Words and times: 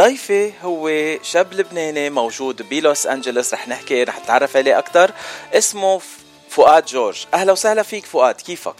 ضيفي 0.00 0.52
هو 0.62 0.90
شاب 1.22 1.52
لبناني 1.52 2.10
موجود 2.10 2.68
بلوس 2.68 3.06
أنجلوس 3.06 3.54
رح 3.54 3.68
نحكي 3.68 4.04
رح 4.04 4.18
نتعرف 4.22 4.56
عليه 4.56 4.78
أكثر 4.78 5.10
اسمه 5.54 6.00
فؤاد 6.48 6.84
جورج. 6.84 7.26
أهلا 7.34 7.52
وسهلا 7.52 7.82
فيك 7.82 8.04
فؤاد 8.04 8.34
كيفك؟ 8.34 8.74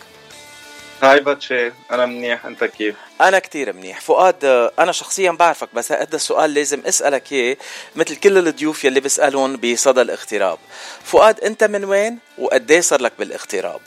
هاي 1.03 1.21
باتشي 1.21 1.73
أنا 1.91 2.07
منيح 2.07 2.47
أنت 2.47 2.65
كيف؟ 2.65 2.95
أنا 3.21 3.39
كتير 3.39 3.73
منيح. 3.73 4.01
فؤاد 4.01 4.45
أنا 4.79 4.93
شخصيا 4.93 5.31
بعرفك 5.31 5.69
بس 5.75 5.93
هذا 5.93 6.17
السؤال 6.17 6.55
لازم 6.55 6.83
أسألك 6.87 7.33
إياه 7.33 7.57
مثل 7.97 8.17
كل 8.17 8.39
الضيوف 8.39 8.85
يلي 8.85 9.01
بسالهم 9.01 9.57
بصدى 9.57 10.01
الاغتراب. 10.01 10.59
فؤاد 11.05 11.41
أنت 11.41 11.65
من 11.65 11.85
وين؟ 11.85 12.19
وقد 12.39 12.73
صار 12.73 13.01
لك 13.03 13.13
بالاغتراب؟ 13.19 13.81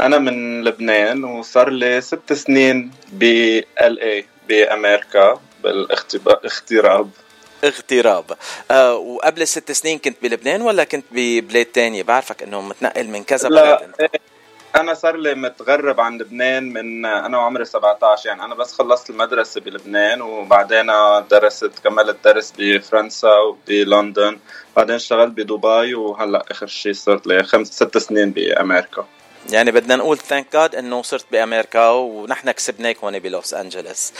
أنا 0.00 0.18
من 0.18 0.64
لبنان 0.64 1.24
وصار 1.24 1.70
لي 1.70 2.00
ست 2.00 2.32
سنين 2.32 2.90
ب 3.12 3.22
إل 3.82 4.00
اي 4.00 4.26
بأمريكا. 4.48 5.40
بالاغتراب 5.62 7.10
اغتراب. 7.64 8.32
آه 8.70 8.94
وقبل 8.96 9.42
الست 9.42 9.72
سنين 9.72 9.98
كنت 9.98 10.16
بلبنان 10.22 10.62
ولا 10.62 10.84
كنت 10.84 11.04
ببلاد 11.10 11.64
تانية؟ 11.64 12.02
بعرفك 12.02 12.42
إنه 12.42 12.60
متنقل 12.60 13.08
من 13.08 13.24
كذا 13.24 13.48
بلد 13.48 13.58
لا 14.00 14.10
أنا 14.76 14.94
صار 14.94 15.16
لي 15.16 15.34
متغرب 15.34 16.00
عن 16.00 16.18
لبنان 16.18 16.72
من 16.72 17.06
أنا 17.06 17.38
وعمري 17.38 17.64
17 17.64 18.28
يعني 18.28 18.44
أنا 18.44 18.54
بس 18.54 18.72
خلصت 18.72 19.10
المدرسة 19.10 19.60
بلبنان 19.60 20.22
وبعدين 20.22 20.86
درست 21.30 21.72
كملت 21.84 22.16
درس 22.24 22.52
بفرنسا 22.58 23.38
وبلندن 23.38 24.38
بعدين 24.76 24.94
اشتغلت 24.94 25.32
بدبي 25.32 25.94
وهلأ 25.94 26.44
آخر 26.50 26.66
شيء 26.66 26.92
صرت 26.92 27.26
لي 27.26 27.42
خمس 27.42 27.68
ست 27.68 27.98
سنين 27.98 28.30
بأمريكا. 28.30 29.06
يعني 29.48 29.70
بدنا 29.70 29.96
نقول 29.96 30.18
thank 30.18 30.46
God 30.52 30.74
إنه 30.74 31.02
صرت 31.02 31.26
بأمريكا 31.32 31.88
ونحن 31.88 32.50
كسبناك 32.50 32.96
هون 33.04 33.18
بلوس 33.18 33.54
انجلوس 33.54 34.12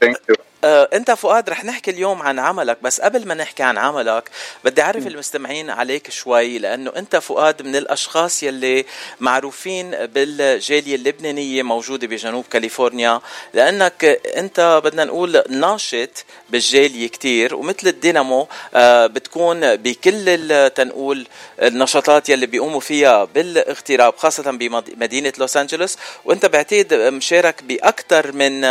thank 0.00 0.20
you 0.28 0.34
انت 0.66 1.10
فؤاد 1.10 1.50
رح 1.50 1.64
نحكي 1.64 1.90
اليوم 1.90 2.22
عن 2.22 2.38
عملك 2.38 2.78
بس 2.82 3.00
قبل 3.00 3.28
ما 3.28 3.34
نحكي 3.34 3.62
عن 3.62 3.78
عملك 3.78 4.30
بدي 4.64 4.82
أعرف 4.82 5.06
المستمعين 5.06 5.70
عليك 5.70 6.10
شوي 6.10 6.58
لأنه 6.58 6.92
انت 6.96 7.16
فؤاد 7.16 7.62
من 7.62 7.76
الأشخاص 7.76 8.42
يلي 8.42 8.84
معروفين 9.20 9.90
بالجالية 9.90 10.94
اللبنانية 10.94 11.62
موجودة 11.62 12.06
بجنوب 12.06 12.44
كاليفورنيا 12.50 13.20
لأنك 13.54 14.20
انت 14.36 14.80
بدنا 14.84 15.04
نقول 15.04 15.42
ناشط 15.48 16.24
بالجالية 16.50 17.08
كتير 17.08 17.54
ومثل 17.54 17.88
الدينامو 17.88 18.48
آه، 18.74 19.06
بتكون 19.06 19.76
بكل 19.76 20.70
تنقول 20.74 21.26
النشاطات 21.62 22.28
يلي 22.28 22.46
بيقوموا 22.46 22.80
فيها 22.80 23.24
بالاغتراب 23.24 24.16
خاصة 24.16 24.50
بمدينه 24.50 25.32
لوس 25.38 25.56
أنجلوس 25.56 25.96
وانت 26.24 26.46
بعتقد 26.46 26.94
مشارك 26.94 27.62
باكثر 27.62 28.32
من 28.32 28.66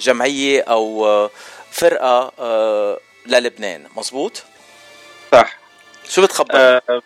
جمعية 0.00 0.62
أو 0.62 1.28
فرقة 1.72 2.32
آه، 2.38 2.98
للبنان. 3.26 3.86
مزبوط 3.96 4.42
صح. 5.32 5.58
شو 6.08 6.22
بتخبر؟ 6.22 6.50
أه 6.54 7.02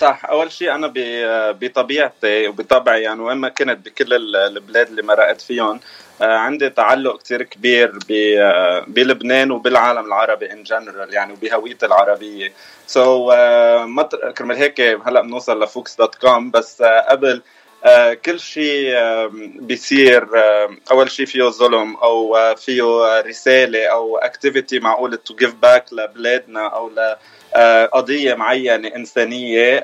صح. 0.00 0.24
أول 0.24 0.52
شيء 0.52 0.74
أنا 0.74 0.92
بطبيعتي 1.52 2.48
وبطبعي 2.48 3.02
يعني 3.02 3.20
وين 3.20 3.36
ما 3.36 3.48
كنت 3.48 3.78
بكل 3.86 4.36
البلاد 4.36 4.88
اللي 4.88 5.02
مرقت 5.02 5.40
فيهم 5.40 5.80
آه، 6.22 6.36
عندي 6.36 6.70
تعلق 6.70 7.18
كتير 7.18 7.42
كبير 7.42 7.98
آه، 8.38 8.84
بلبنان 8.86 9.50
وبالعالم 9.50 10.06
العربي 10.06 10.52
ان 10.52 10.62
جنرال 10.62 11.14
يعني 11.14 11.32
وبهويتي 11.32 11.86
العربية. 11.86 12.52
so, 12.86 14.30
كرمال 14.38 14.56
هيك 14.56 14.80
هلأ 14.80 15.20
بنوصل 15.22 15.62
ل 15.62 15.68
Fouxx 15.68 15.96
dot 15.96 16.14
com 16.14 16.50
بس 16.50 16.82
قبل 16.82 17.30
آه 17.30 17.42
كل 18.24 18.40
شيء 18.40 18.96
آه 18.96 19.30
بيصير 19.54 20.38
آه 20.38 20.76
أول 20.90 21.10
شيء 21.10 21.26
فيه 21.26 21.44
ظلم 21.44 21.96
أو 21.96 22.36
آه 22.36 22.54
فيه 22.54 23.20
رسالة 23.20 23.86
أو 23.86 24.16
activity 24.18 24.78
معقول 24.78 25.16
to 25.16 25.34
give 25.34 25.54
back 25.54 25.92
لبلادنا 25.92 26.66
أو 26.66 26.90
لقضيه 26.90 28.34
معينة 28.34 28.88
إنسانية 28.88 29.78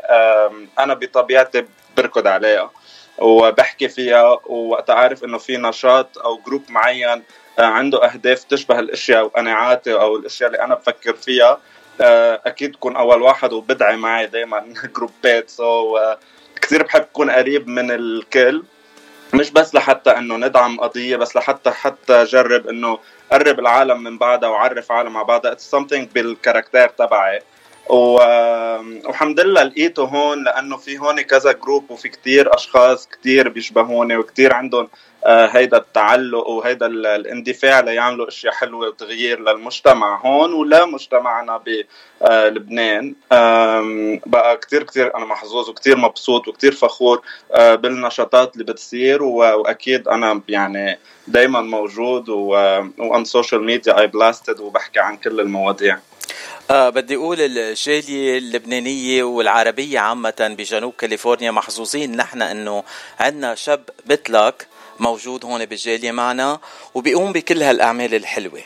أنا 0.79 0.95
بطبيعتي 0.95 1.65
بركض 1.97 2.27
عليها 2.27 2.71
وبحكي 3.19 3.89
فيها 3.89 4.39
ووقت 4.47 4.91
عارف 4.91 5.25
إنه 5.25 5.39
في 5.39 5.57
نشاط 5.57 6.19
أو 6.19 6.41
group 6.47 6.63
معين 6.69 7.23
آه، 7.59 7.63
عنده 7.63 8.05
أهداف 8.05 8.45
تشبه 8.45 8.79
الأشياء 8.79 9.25
وقناعاتي 9.25 9.93
أو 9.93 10.17
الأشياء 10.17 10.51
اللي 10.51 10.65
أنا 10.65 10.75
بفكر 10.75 11.15
فيها 11.15 11.61
آه، 12.01 12.43
أكيد 12.47 12.77
كون 12.77 12.97
أول 12.97 13.23
واحد 13.23 13.53
وبدعي 13.53 13.97
معي 13.97 14.27
دائما 14.27 14.65
جروبات 14.97 15.99
so, 15.99 16.17
كثير 16.69 16.83
بحب 16.83 17.01
اكون 17.01 17.31
قريب 17.31 17.69
من 17.69 17.91
الكل. 17.91 18.63
مش 19.35 19.51
بس 19.51 19.75
لحتى 19.75 20.11
إنه 20.11 20.37
ندعم 20.37 20.81
قضية 20.81 21.17
بس 21.17 21.37
لحتى 21.37 21.71
حتى 21.71 22.25
جرب 22.25 22.69
إنه 22.69 22.99
قرب 23.33 23.59
العالم 23.59 24.03
من 24.03 24.19
بعضها 24.19 24.49
وعرف 24.49 24.93
عالم 24.93 25.13
مع 25.13 25.23
بعضها. 25.23 25.53
it's 25.53 25.75
something 25.75 26.05
بال 26.15 26.28
caractère 26.28 26.89
تبعي. 26.89 27.43
والحمد 27.91 29.41
لله 29.41 29.63
لقيته 29.63 30.03
هون 30.05 30.45
لأنه 30.45 30.77
في 30.77 30.99
هون 30.99 31.21
كذا 31.21 31.53
جروب 31.53 31.91
وفي 31.91 32.09
كتير 32.09 32.55
أشخاص 32.55 33.07
كتير 33.07 33.49
بيشبهوني 33.49 34.17
وكتير 34.17 34.53
عندهم 34.55 34.89
آه، 35.27 35.47
هيدا 35.47 35.77
التعلق 35.77 36.49
وهيدا 36.49 36.87
الاندفاع 36.87 37.81
ليعملوا 37.81 38.29
أشياء 38.29 38.53
حلوة 38.55 38.89
وتغيير 38.89 39.41
للمجتمع 39.41 40.21
هون 40.27 40.53
ولا 40.53 40.85
مجتمعنا 40.87 41.63
بلبنان 42.21 43.15
بقى 44.27 44.57
كتير 44.57 44.83
كتير 44.83 45.17
أنا 45.17 45.25
محظوظ 45.25 45.69
وكتير 45.69 45.97
مبسوط 45.97 46.49
وكتير 46.49 46.73
فخور 46.73 47.23
آه، 47.53 47.75
بالنشاطات 47.75 48.53
اللي 48.53 48.65
بتصير 48.65 49.23
وأكيد 49.23 50.09
أنا 50.09 50.41
يعني 50.49 50.99
دايما 51.27 51.61
موجود 51.61 52.29
وأن 52.29 53.25
سوشيال 53.25 53.65
ميديا 53.65 54.01
اي 54.01 54.07
بلاستد 54.07 54.61
وبحكي 54.61 55.01
عن 55.01 55.17
كل 55.17 55.41
المواضيع. 55.41 55.99
آه 56.71 56.89
بدي 56.89 57.17
أقول 57.17 57.41
الجاليه 57.41 58.39
اللبنانية 58.39 59.23
والعربية 59.23 59.99
عامة 59.99 60.55
بجنوب 60.59 60.93
كاليفورنيا 60.99 61.51
محظوظين. 61.51 62.17
نحن 62.17 62.43
إنه 62.43 62.85
عندنا 63.21 63.55
شاب 63.55 63.91
مثلك 64.07 64.67
موجود 65.01 65.45
هون 65.45 65.65
بالجالية 65.65 66.13
معنا 66.13 66.61
وبيقوم 66.95 67.33
بكل 67.33 67.63
هالأعمال 67.63 68.15
الحلوة. 68.15 68.61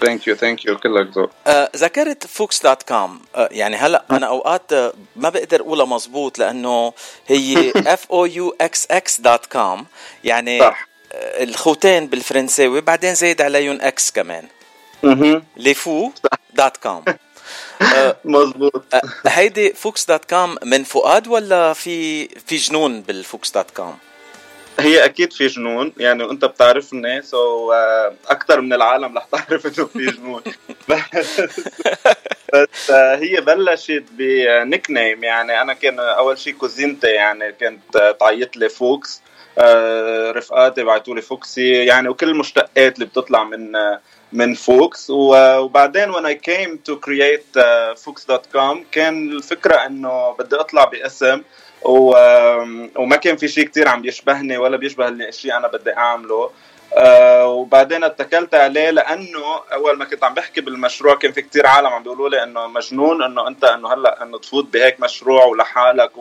ثانك 0.00 0.26
يو 0.26 0.34
ثانك 0.34 0.64
يو 0.64 0.78
كلك 0.78 1.08
ذوق. 1.16 1.30
ذكرت 1.76 2.26
Fouxx 2.26 2.62
dot 2.62 2.82
com 2.82 3.20
يعني 3.36 3.76
هلا 3.76 4.04
أنا 4.10 4.26
أوقات 4.26 4.72
ما 5.16 5.28
بقدر 5.28 5.60
أقولها 5.60 5.86
مزبوط 5.86 6.38
لأنه 6.38 6.92
هي 7.26 7.72
F 7.76 8.06
O 8.10 8.26
U 8.26 8.56
X 8.60 8.86
X 8.90 9.20
dot 9.20 9.46
com 9.46 9.86
يعني 10.24 10.60
صح. 10.60 10.88
آه، 11.12 11.42
الفو 11.42 11.80
تاع 11.80 12.06
بالفرنساوي 12.06 12.80
بعدين 12.80 13.14
زايد 13.14 13.42
عليهم 13.42 13.78
X 13.80 14.10
كمان. 14.10 14.44
أها 15.04 15.42
les 15.56 15.79
fous 15.79 16.10
dot 16.54 16.76
com. 16.76 17.04
مزبوط 18.24 18.84
آه، 18.94 19.00
هيدي 19.26 19.72
Fouxx 19.72 20.04
dot 20.04 20.24
com 20.24 20.56
من 20.64 20.84
فؤاد 20.84 21.28
ولا 21.28 21.72
في 21.72 22.28
في 22.28 22.56
جنون 22.56 23.00
بالفوكس 23.00 23.50
دوت 23.50 23.70
كوم؟ 23.70 23.98
هي 24.80 25.04
أكيد 25.04 25.32
في 25.32 25.46
جنون. 25.46 25.92
يعني 25.96 26.24
وانت 26.24 26.44
بتعرفني 26.44 27.22
so 27.22 27.72
آه، 27.72 28.14
أكثر 28.28 28.60
من 28.60 28.72
العالم 28.72 29.18
رح 29.18 29.24
تعرف 29.24 29.66
إنه 29.66 29.86
في 29.86 30.06
جنون. 30.06 30.42
بس 32.54 32.90
آه، 32.90 33.16
هي 33.16 33.40
بلشت 33.40 34.04
ب 34.10 34.90
nickname 34.90 35.24
يعني 35.24 35.60
أنا 35.62 35.72
كان 35.72 36.00
أول 36.00 36.38
شيء 36.38 36.54
cousine 36.54 36.94
تي 36.94 37.06
يعني 37.06 37.52
كانت 37.52 38.16
تعيط 38.20 38.56
لي 38.56 38.68
Fouxx 38.68 39.22
رفقاتي 40.36 40.82
بعثوا 40.82 41.14
لي 41.14 41.22
Fouxxy 41.22 41.84
يعني 41.84 42.08
وكل 42.08 42.28
المشتقات 42.28 42.94
اللي 42.94 43.06
بتطلع 43.06 43.44
من 43.44 43.72
من 44.32 44.54
Fouxx 44.54 45.10
وبعدين 45.10 46.12
when 46.12 46.26
I 46.26 46.34
came 46.34 46.78
to 46.90 46.96
create 46.96 47.60
fouxx.com 48.04 48.76
كان 48.92 49.30
الفكرة 49.32 49.74
إنه 49.86 50.36
بدي 50.38 50.56
أطلع 50.56 50.84
باسم. 50.84 51.42
وما 51.84 53.16
كان 53.16 53.36
في 53.36 53.48
شيء 53.48 53.64
كتير 53.64 53.88
عم 53.88 54.04
يشبهني 54.04 54.58
ولا 54.58 54.76
بيشبه 54.76 55.08
الشيء 55.08 55.56
أنا 55.56 55.68
بدي 55.68 55.96
أعمله 55.96 56.50
وبعدين 57.44 58.04
اتكلت 58.04 58.54
عليه 58.54 58.90
لأنه 58.90 59.60
أول 59.72 59.98
ما 59.98 60.04
كنت 60.04 60.24
عم 60.24 60.34
بحكي 60.34 60.60
بالمشروع 60.60 61.14
كان 61.14 61.32
في 61.32 61.42
كتير 61.42 61.66
عالم 61.66 61.86
عم 61.86 62.02
بيقولوا 62.02 62.28
لي 62.28 62.42
إنه 62.42 62.66
مجنون 62.66 63.22
إنه 63.22 63.48
أنت 63.48 63.64
إنه 63.64 63.92
هلأ 63.94 64.22
إنه 64.22 64.38
تفوت 64.38 64.64
بهيك 64.72 65.00
مشروع 65.00 65.44
ولحالك 65.44 66.18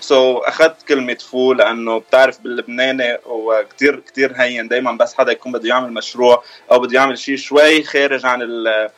so, 0.00 0.48
أخذت 0.48 0.82
كلمة 0.88 1.14
fou 1.14 1.52
لأنه 1.52 1.98
بتعرف 1.98 2.40
باللبناني 2.40 3.18
وكتير 3.26 4.00
كتير 4.00 4.32
هين. 4.36 4.68
دائما 4.68 4.92
بس 4.92 5.14
حدا 5.14 5.32
يكون 5.32 5.52
بده 5.52 5.68
يعمل 5.68 5.92
مشروع 5.92 6.42
أو 6.72 6.78
بده 6.78 6.94
يعمل 6.94 7.18
شيء 7.18 7.36
شوي 7.36 7.82
خارج 7.84 8.26
عن 8.26 8.42
ال 8.42 8.88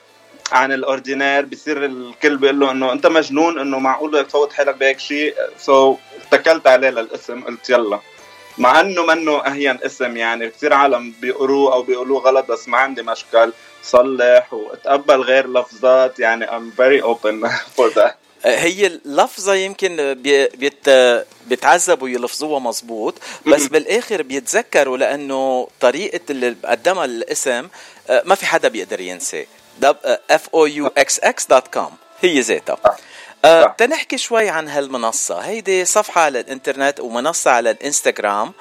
عن 0.52 0.72
ال 0.72 0.80
ordinaire 0.80 1.44
بصير 1.44 1.84
الكل 1.84 2.36
بيقول 2.36 2.60
له 2.60 2.70
إنه 2.70 2.92
أنت 2.92 3.06
مجنون 3.06 3.58
إنه 3.58 3.78
معقول 3.78 4.10
بدك 4.10 4.26
تفوت 4.26 4.52
حالك 4.52 4.74
بهيك 4.76 4.98
شيء 4.98 5.34
so, 5.58 5.98
اتكلت 6.32 6.66
عليه 6.66 6.90
للاسم 6.90 7.40
قلت 7.44 7.70
يلا. 7.70 8.00
مع 8.58 8.80
إنه 8.80 9.06
منه 9.06 9.38
أهين 9.46 9.78
اسم 9.86 10.16
يعني 10.16 10.48
كثير 10.48 10.72
عالم 10.72 11.14
بيقروه 11.20 11.72
أو 11.72 11.82
بيقولوه 11.82 12.20
غلط 12.20 12.50
بس 12.50 12.68
ما 12.68 12.78
عندي 12.78 13.02
مشكل. 13.02 13.52
صلح 13.82 14.52
واتقبل 14.54 15.20
غير 15.20 15.52
لفظات 15.52 16.18
يعني 16.20 16.46
I'm 16.46 16.70
very 16.80 17.02
open 17.02 17.48
for 17.76 17.90
that. 17.94 18.27
هي 18.44 18.86
اللفظة 18.86 19.54
يمكن 19.54 20.14
بيت 20.54 20.90
بيتعذبوا 21.46 22.08
يلفظوها 22.08 22.58
مظبوط 22.58 23.14
بس 23.46 23.66
بالآخر 23.66 24.22
بيتذكروا 24.22 24.96
لأنه 24.96 25.68
طريقة 25.80 26.20
اللي 26.30 26.56
قدمها 26.64 27.04
الاسم 27.04 27.68
آه، 28.10 28.22
ما 28.26 28.34
في 28.34 28.46
حدا 28.46 28.68
بيقدر 28.68 29.00
ينسى 29.00 29.46
F 30.30 30.48
O 30.54 30.66
U 30.66 30.86
X 30.86 31.20
X 31.20 31.46
dot 31.46 31.68
com 31.68 31.90
هي 32.22 32.40
ذاتها. 32.40 32.96
أه 33.44 33.74
تنحكي 33.78 34.18
شوي 34.18 34.48
عن 34.48 34.68
هالمنصة. 34.68 35.38
هيدي 35.38 35.84
صفحة 35.84 36.20
على 36.20 36.40
الإنترنت 36.40 37.00
ومنصة 37.00 37.50
على 37.50 37.70
الإنستغرام. 37.70 38.52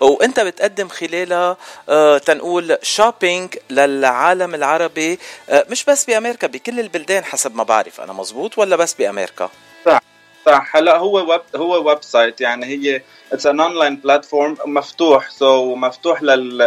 وإنت 0.00 0.40
بتقدم 0.40 0.88
خلالها 0.88 1.56
أه 1.88 2.18
تنقول 2.18 2.78
shopping 2.82 3.56
للعالم 3.70 4.54
العربي. 4.54 5.18
أه 5.48 5.66
مش 5.70 5.84
بس 5.84 6.04
بأمريكا 6.04 6.46
بكل 6.46 6.80
البلدان 6.80 7.24
حسب 7.24 7.56
ما 7.56 7.62
بعرف. 7.62 8.00
أنا 8.00 8.12
مزبوط 8.12 8.58
ولا 8.58 8.76
بس 8.76 8.94
بأمريكا؟ 8.94 9.50
صح 9.86 10.00
صح. 10.46 10.76
هلا 10.76 10.96
هو 10.96 11.30
ويب 11.30 11.42
هو 11.56 11.88
ويب 11.88 12.02
سايت. 12.02 12.40
يعني 12.40 12.66
هي 12.66 13.02
it's 13.32 13.46
an 13.46 13.60
online 13.60 13.96
platform 13.96 14.56
مفتوح. 14.66 15.30
so 15.30 15.78
مفتوح 15.78 16.22
لل 16.22 16.62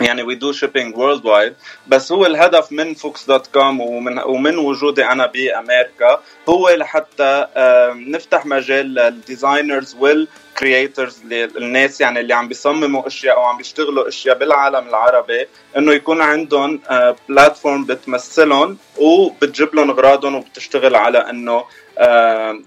يعني 0.00 0.22
we 0.22 0.34
do 0.34 0.52
shipping 0.52 0.96
worldwide 0.96 1.54
بس 1.86 2.12
هو 2.12 2.26
الهدف 2.26 2.72
من 2.72 2.94
Fouxx 2.94 3.26
dot 3.26 3.46
com 3.46 3.80
ومن 3.80 4.18
ومن 4.18 4.58
وجودي 4.58 5.04
أنا 5.04 5.26
بأمريكا 5.26 6.20
هو 6.48 6.70
لحتى 6.70 7.46
نفتح 7.94 8.46
مجال 8.46 8.94
لل 8.94 9.12
designers 9.12 9.96
وال 10.00 10.24
creators 10.24 11.22
الناس 11.32 12.00
يعني 12.00 12.20
اللي 12.20 12.34
عم 12.34 12.48
بيصمموا 12.48 13.06
أشياء 13.06 13.36
أو 13.36 13.42
عم 13.42 13.56
بيشتغلوا 13.56 14.08
أشياء 14.08 14.38
بالعالم 14.38 14.88
العربي 14.88 15.46
إنه 15.78 15.92
يكون 15.92 16.20
عندهم 16.22 16.80
platform 17.28 17.84
بتمثلهم 17.84 18.78
وبتجيب 18.98 19.74
لهم 19.74 19.90
أغراضهم 19.90 20.34
وبتشتغل 20.34 20.96
على 20.96 21.18
إنه 21.18 21.64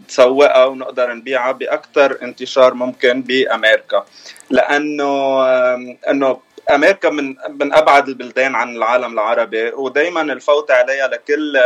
تسوقها 0.07 0.65
ونقدر 0.65 1.13
نبيعها 1.13 1.51
باكثر 1.51 2.18
انتشار 2.21 2.73
ممكن 2.73 3.21
بأمريكا. 3.21 4.06
لأنه 4.50 5.41
إنه 6.09 6.46
أمريكا 6.69 7.09
من 7.09 7.35
من 7.49 7.73
أبعد 7.73 8.07
البلدان 8.07 8.55
عن 8.55 8.75
العالم 8.75 9.13
العربي 9.13 9.69
ودائما 9.69 10.21
الفوت 10.21 10.71
عليها 10.71 11.07
لكل 11.07 11.61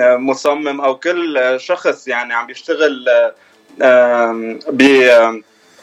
مصمم 0.00 0.80
أو 0.80 0.96
كل 0.96 1.54
شخص 1.60 2.08
يعني 2.08 2.34
عم 2.34 2.46
بيشتغل 2.46 3.04
ب 4.68 4.82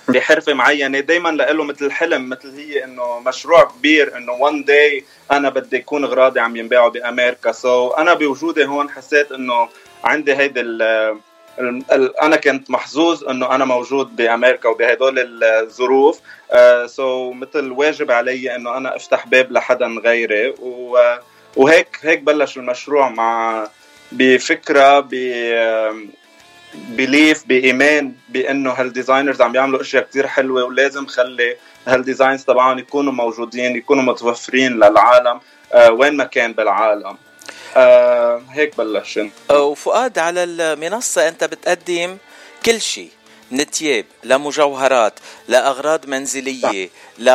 بحرفة 0.08 0.54
معينة. 0.54 1.00
دائما 1.00 1.30
له 1.30 1.64
مثل 1.64 1.92
حلم 1.92 2.30
مثل 2.30 2.56
هي 2.56 2.84
إنه 2.84 3.20
مشروع 3.20 3.64
كبير 3.64 4.18
إنه 4.18 4.32
one 4.32 4.64
day 4.64 5.06
أنا 5.32 5.50
بدي 5.50 5.78
يكون 5.78 6.04
أغراضي 6.04 6.40
عم 6.40 6.56
ينباعوا 6.56 6.90
بأمريكا. 6.90 7.52
so 7.52 7.90
so 7.90 8.00
أنا 8.00 8.14
بوجودي 8.14 8.66
هون 8.66 8.90
حسيت 8.90 9.32
إنه 9.32 9.70
عندي 10.04 10.36
هيدي 10.36 10.62
أنا 12.22 12.36
كنت 12.36 12.72
محظوظ 12.72 13.24
إنه 13.24 13.56
أنا 13.56 13.66
موجود 13.66 14.16
بأمريكا 14.16 14.70
وبهدول 14.70 15.44
الظروف. 15.44 16.20
so 16.86 17.32
uh, 17.32 17.34
so 17.34 17.36
مثل 17.36 17.72
واجب 17.72 18.12
علي 18.12 18.56
إنه 18.56 18.78
أنا 18.78 18.96
أفتح 18.96 19.28
باب 19.28 19.52
لحدا 19.52 19.88
غيري. 19.88 20.54
وهيك 21.56 21.98
هيك 22.02 22.20
بلش 22.20 22.58
المشروع 22.58 23.10
مع 23.10 23.68
بفكرة 24.12 25.00
ب 25.00 25.14
belief 26.76 27.48
بإيمان 27.48 28.14
بإنه 28.30 28.72
هال 28.72 28.84
designers 28.84 29.42
عم 29.42 29.56
يعملوا 29.56 29.82
أشياء 29.82 30.04
كتير 30.04 30.28
حلوة 30.28 30.64
ولازم 30.64 31.06
خلي 31.06 31.56
هال 31.88 32.00
designs 32.00 32.44
تبعهم 32.46 32.80
يكونوا 32.80 33.14
موجودين 33.14 33.76
يكونوا 33.76 34.04
متوفرين 34.04 34.72
للعالم 34.72 35.40
uh, 35.72 35.90
وين 35.90 36.18
ما 36.18 36.24
كان 36.24 36.54
بالعالم. 36.54 37.18
آه 37.78 38.42
هيك 38.52 38.78
بلشنا 38.78 39.30
آه، 39.50 39.64
وفؤاد 39.64 40.20
على 40.20 40.44
المنصة 40.44 41.28
أنت 41.28 41.44
بتقدم 41.44 42.18
كل 42.66 42.82
شيء 42.82 43.10
من 43.52 43.72
تياب 43.72 44.06
لمجوهرات 44.24 45.14
لأغراض 45.48 46.06
منزلية 46.06 46.90
ل 47.20 47.30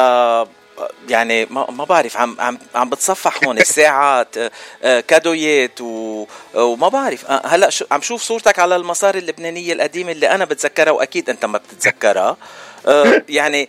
يعني 1.08 1.46
ما 1.46 1.70
ما 1.70 1.84
بعرف 1.84 2.16
عم 2.16 2.36
عم 2.40 2.58
عم 2.74 2.90
بتصفح 2.90 3.44
هون 3.44 3.64
ساعات 3.78 4.36
آه، 4.82 5.00
كادويات 5.00 5.80
و 5.80 6.26
وما 6.54 6.88
بعرف. 6.88 7.26
آه، 7.26 7.46
هلأ 7.46 7.70
عم 7.90 8.00
شوف 8.00 8.22
صورتك 8.22 8.58
على 8.58 8.76
المصاري 8.76 9.18
اللبنانية 9.18 9.72
القديمة 9.72 10.12
اللي 10.12 10.30
أنا 10.30 10.44
بتذكرها 10.44 10.92
وأكيد 10.92 11.30
أنت 11.30 11.44
ما 11.44 11.58
بتتذكرها. 11.58 12.36
يعني 13.28 13.68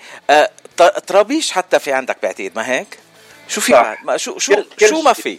طرابيش 1.08 1.52
حتى 1.52 1.80
في 1.80 1.94
عندك 1.94 2.18
بعتقد 2.24 2.52
ما 2.56 2.72
هيك؟ 2.72 3.00
شو 3.48 3.62
في 3.62 3.96
شو 4.16 4.38
شو 4.38 4.64
شو 4.78 5.02
ما 5.02 5.14
في؟ 5.14 5.38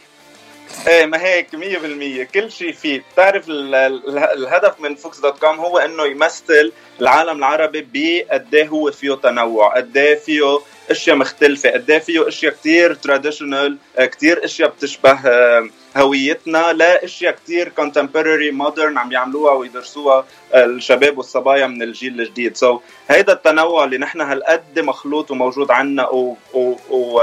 إيه 0.89 1.07
ما 1.07 1.23
هيك 1.23 1.47
100% 1.57 2.33
كل 2.35 2.51
شيء 2.51 2.73
فيه. 2.73 3.03
بتعرف 3.13 3.45
الهدف 3.49 4.81
من 4.81 4.95
فوكس 4.95 5.21
dot 5.21 5.39
com 5.39 5.57
هو 5.57 5.79
إنه 5.79 6.07
يمثل 6.07 6.73
العالم 7.01 7.39
العربي 7.39 7.89
بقد 7.93 8.55
إيه 8.55 8.69
هو 8.69 8.91
فيه 8.91 9.15
تنوع. 9.15 9.77
قد 9.77 9.97
إيه 9.97 10.15
فيه 10.15 10.59
أشياء 10.91 11.17
مختلفة. 11.17 11.71
قد 11.71 11.91
إيه 11.91 11.99
فيه 11.99 12.29
أشياء 12.29 12.53
كثير 12.53 12.95
traditional 12.95 13.79
كثير 13.99 14.45
أشياء 14.45 14.69
بتشبه 14.69 15.19
آه، 15.27 15.69
هويتنا 15.97 16.73
لأشياء 16.73 17.35
كثير 17.45 17.69
contemporary 17.69 18.51
modern 18.51 18.99
عم 18.99 19.13
يعملوها 19.13 19.53
ويدرسوها 19.53 20.27
آه، 20.55 20.65
الشباب 20.65 21.19
والصبايا 21.19 21.67
من 21.67 21.83
الجيل 21.83 22.21
الجديد. 22.21 22.57
so 22.57 22.79
so, 22.79 22.81
هيدا 23.09 23.33
التنوع 23.33 23.85
اللي 23.85 23.99
نحن 23.99 24.21
هالقد 24.21 24.79
مخلوط 24.79 25.31
وموجود 25.31 25.71
عنا 25.71 26.09
و, 26.09 26.37
و, 26.55 26.75
و 26.91 27.21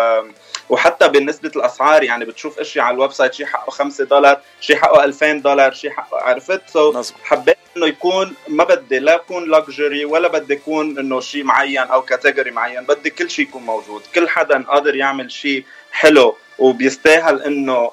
وحتى 0.70 1.08
بالنسبة 1.08 1.52
الأسعار 1.56 2.04
يعني 2.04 2.26
بتشوف 2.26 2.60
اشياء 2.60 2.86
على 2.86 2.96
ال 2.96 3.12
website 3.12 3.34
شيء 3.34 3.46
حقه 3.46 3.72
5 3.72 4.04
دولار 4.04 4.42
شيء 4.62 4.76
حقه 4.76 5.04
2000 5.04 5.34
دولار 5.34 5.74
شيء 5.74 5.92
حقه 5.92 6.18
عرفت؟ 6.18 6.62
so 6.70 7.04
so 7.04 7.14
حبيت 7.24 7.58
إنه 7.78 7.88
يكون 7.88 8.34
ما 8.48 8.64
بدي 8.64 9.00
لا 9.00 9.14
يكون 9.14 9.52
luxury 9.52 10.06
ولا 10.06 10.28
بدي 10.28 10.54
يكون 10.54 11.00
إنه 11.00 11.20
شيء 11.20 11.44
معين 11.44 11.82
أو 11.82 12.02
category 12.02 12.52
معين 12.52 12.84
بدي 12.84 13.10
كل 13.10 13.30
شيء 13.30 13.46
يكون 13.48 13.62
موجود. 13.64 14.02
كل 14.16 14.30
حدا 14.30 14.64
قادر 14.64 14.96
يعمل 14.96 15.32
شيء 15.32 15.64
حلو 15.92 16.38
وبيستاهل 16.60 17.42
إنه 17.44 17.92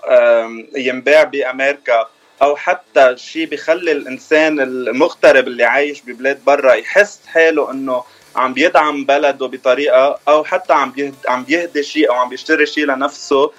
ينباع 0.77 1.23
بأمريكا 1.23 2.09
أو 2.43 2.57
حتى 2.57 3.17
شيء 3.17 3.47
بيخلي 3.47 3.93
الإنسان 3.93 4.61
المغترب 4.61 5.47
اللي 5.47 5.65
عايش 5.65 6.03
ببلاد 6.03 6.45
برا 6.45 6.73
يحس 6.75 7.21
حاله 7.27 7.71
إنه 7.71 8.05
عم 8.37 8.55
بيدعم 8.55 9.05
بلده 9.05 9.47
بطريقة 9.47 10.19
أو 10.29 10.45
حتى 10.45 10.73
عم 10.73 11.13
عم 11.29 11.43
بيهدي 11.45 11.83
شيء 11.83 12.09
أو 12.09 12.15
عم 12.15 12.29
بيشتري 12.29 12.67
شيء 12.67 12.87
لنفسه 12.87 13.51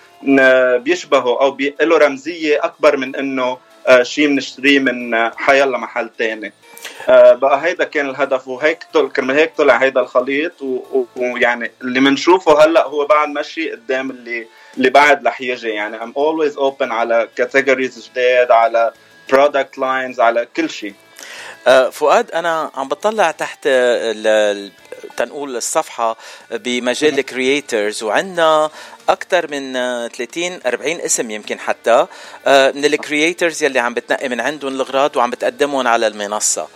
بيشبهه 0.77 1.41
أو 1.41 1.57
له 1.81 1.97
رمزية 1.97 2.65
أكبر 2.65 2.97
من 2.97 3.15
إنه 3.15 3.57
آه، 3.87 4.03
شيء 4.03 4.27
بنشتريه 4.27 4.79
من 4.79 5.29
حيلا 5.35 5.77
محل 5.77 6.09
تاني. 6.17 6.53
آه، 7.09 7.33
بقى 7.33 7.63
هيدا 7.65 7.83
كان 7.83 8.09
الهدف 8.09 8.47
وهيك 8.47 8.83
كرمال 9.15 9.35
هيك 9.35 9.51
طلع 9.57 9.77
هيدا 9.77 10.01
الخليط 10.01 10.53
ويعني 11.15 11.71
اللي 11.81 11.99
بنشوفه 11.99 12.63
هلأ 12.65 12.87
هو 12.87 13.05
بعد 13.05 13.29
مشي 13.29 13.71
قدام 13.71 14.09
اللي 14.09 14.47
اللي 14.77 14.89
بعد 14.89 15.27
رح 15.27 15.41
يجي. 15.41 15.69
يعني 15.69 15.99
I'm 15.99 16.13
always 16.13 16.55
open 16.57 16.91
على 16.91 17.27
categories 17.41 18.09
جداد 18.11 18.51
على 18.51 18.93
product 19.33 19.77
lines 19.79 20.19
على 20.19 20.47
كل 20.55 20.69
شيء. 20.69 20.93
آه، 20.93 21.02
فؤاد 21.91 22.31
أنا 22.31 22.71
عم 22.75 22.87
بطلع 22.87 23.31
تحت 23.31 23.67
تنقول 25.17 25.57
الصفحة 25.57 26.17
بمجال 26.51 27.19
ال 27.19 27.29
creators 27.29 28.03
وعندنا 28.03 28.69
أكثر 29.09 29.51
من 29.51 29.73
30 30.07 30.59
40 30.65 31.01
اسم 31.01 31.31
يمكن 31.31 31.59
حتى. 31.59 32.07
من 32.47 32.85
ال 32.85 32.94
creators 32.94 33.63
يلي 33.63 33.79
عم 33.79 33.93
بتنقي 33.93 34.29
من 34.29 34.41
عندهم 34.41 34.75
الاغراض 34.75 35.17
وعم 35.17 35.29
بتقدمهم 35.29 35.87
على 35.87 36.07
المنصة. 36.07 36.67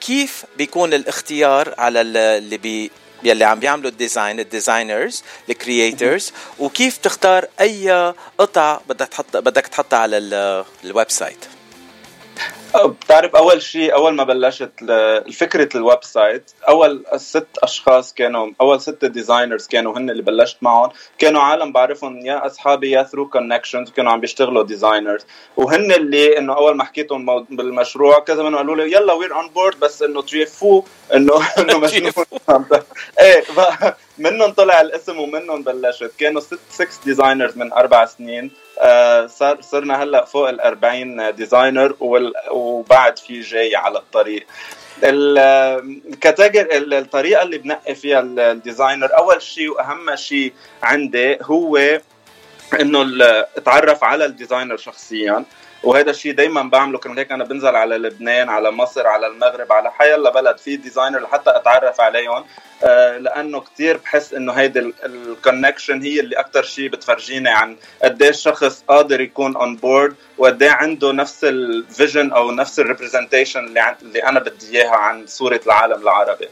كيف 0.00 0.44
بيكون 0.56 0.94
الاختيار 0.94 1.74
على 1.78 2.00
اللي 2.00 2.56
بي 2.56 2.90
يلي 3.22 3.44
عم 3.44 3.60
بيعملوا 3.60 3.90
ال 3.90 3.97
design 3.97 4.40
ال 4.40 4.48
designers 4.48 5.22
ال 5.50 5.59
creators 5.59 6.32
وكيف 6.58 6.96
تختار 6.96 7.46
أي 7.60 8.14
قطع 8.38 8.80
بدك 8.88 9.08
تحط 9.08 9.36
بدك 9.36 9.66
تحطها 9.66 9.98
على 9.98 10.18
ال 10.84 11.10
website 11.10 11.38
بتعرف 12.76 13.36
أول 13.36 13.62
شيء 13.62 13.94
أول 13.94 14.14
ما 14.14 14.24
بلشت 14.24 14.70
فكره 15.32 15.68
ال 15.76 16.04
website 16.04 16.50
أول 16.68 17.04
ست 17.16 17.46
أشخاص 17.62 18.14
كانوا 18.14 18.50
أول 18.60 18.80
ست 18.80 19.04
designers 19.04 19.66
كانوا 19.66 19.98
هن 19.98 20.10
اللي 20.10 20.22
بلشت 20.22 20.56
معهم. 20.62 20.90
كانوا 21.18 21.40
عالم 21.42 21.72
بعرفهم 21.72 22.26
يا 22.26 22.46
أصحابي 22.46 22.90
يا 22.90 23.02
through 23.02 23.28
connections 23.28 23.90
كانوا 23.90 24.12
عم 24.12 24.20
بيشتغلوا 24.20 24.62
designers 24.62 25.26
وهن 25.56 25.92
اللي 25.92 26.38
إنه 26.38 26.56
أول 26.56 26.76
ما 26.76 26.84
حكيتهم 26.84 27.44
بالمشروع 27.50 28.18
كذا 28.18 28.42
منهم 28.42 28.56
قالوا 28.56 28.76
لي 28.76 28.92
يلا 28.92 29.12
we're 29.12 29.34
on 29.34 29.48
board 29.48 29.80
بس 29.80 30.02
إنه 30.02 30.22
très 30.22 30.56
fou 30.56 30.82
انه 31.14 31.34
إنه 31.58 31.78
مجنون. 31.84 32.12
إيه 33.20 33.44
منهم 34.18 34.52
طلع 34.52 34.80
الاسم 34.80 35.18
ومنهم 35.18 35.62
بلشت. 35.62 36.10
كانوا 36.18 36.40
ست 36.40 36.58
6 36.70 37.04
designers 37.04 37.56
من 37.56 37.72
أربع 37.72 38.04
سنين. 38.06 38.50
آه، 38.80 39.26
صار 39.26 39.60
صرنا 39.60 40.02
هلأ 40.02 40.24
فوق 40.24 40.48
ال 40.48 40.60
40 40.60 41.34
designer 41.34 41.96
وبعد 42.50 43.18
في 43.18 43.40
جاي 43.40 43.76
على 43.76 43.98
الطريق. 43.98 44.46
ال 45.02 45.22
category 45.22 46.78
الطريقة 46.98 47.42
اللي 47.42 47.58
بنقي 47.58 47.94
فيها 47.94 48.20
ال 48.20 48.31
designer 48.31 49.18
أول 49.18 49.42
شيء 49.42 49.70
وأهم 49.70 50.16
شيء 50.16 50.52
عندي 50.82 51.38
هو 51.42 52.00
إنه 52.80 53.06
اتعرف 53.56 54.04
على 54.04 54.24
ال 54.24 54.30
designer 54.30 54.76
شخصيا. 54.76 55.44
وهذا 55.84 56.10
الشيء 56.10 56.32
دائما 56.32 56.62
بعمله. 56.62 56.98
كرمال 56.98 57.18
هيك 57.18 57.32
أنا 57.32 57.44
بنزل 57.44 57.76
على 57.76 57.96
لبنان 57.96 58.48
على 58.48 58.70
مصر 58.70 59.06
على 59.06 59.26
المغرب 59.26 59.72
على 59.72 59.92
حيلا 59.92 60.30
بلد 60.30 60.58
في 60.58 60.76
designer 60.76 61.20
لحتى 61.20 61.50
أتعرف 61.50 62.00
عليهم. 62.00 62.44
آه، 62.84 63.18
لأنه 63.18 63.60
كثير 63.60 63.96
بحس 63.96 64.34
إنه 64.34 64.52
هيدي 64.52 64.92
ال 65.04 65.13
connection 65.13 66.02
هي 66.02 66.20
اللي 66.20 66.36
أكثر 66.36 66.62
شيء 66.62 66.88
بتفرجيني 66.88 67.48
عن 67.48 67.76
قد 68.04 68.22
إيه 68.22 68.30
الشخص 68.30 68.84
قادر 68.88 69.20
يكون 69.20 69.56
on 69.56 69.76
board 69.76 70.14
وقد 70.38 70.62
إيه 70.62 70.70
عنده 70.70 71.12
نفس 71.12 71.44
ال 71.44 71.57
vision 71.57 72.32
أو 72.32 72.50
نفس 72.50 72.78
ال 72.78 72.84
representation 72.84 73.64
اللي, 73.64 73.96
اللي 74.02 74.24
أنا 74.24 74.40
بدي 74.40 74.78
إياها 74.78 74.96
عن 74.96 75.26
صورة 75.26 75.60
العالم 75.66 76.02
العربي. 76.02 76.48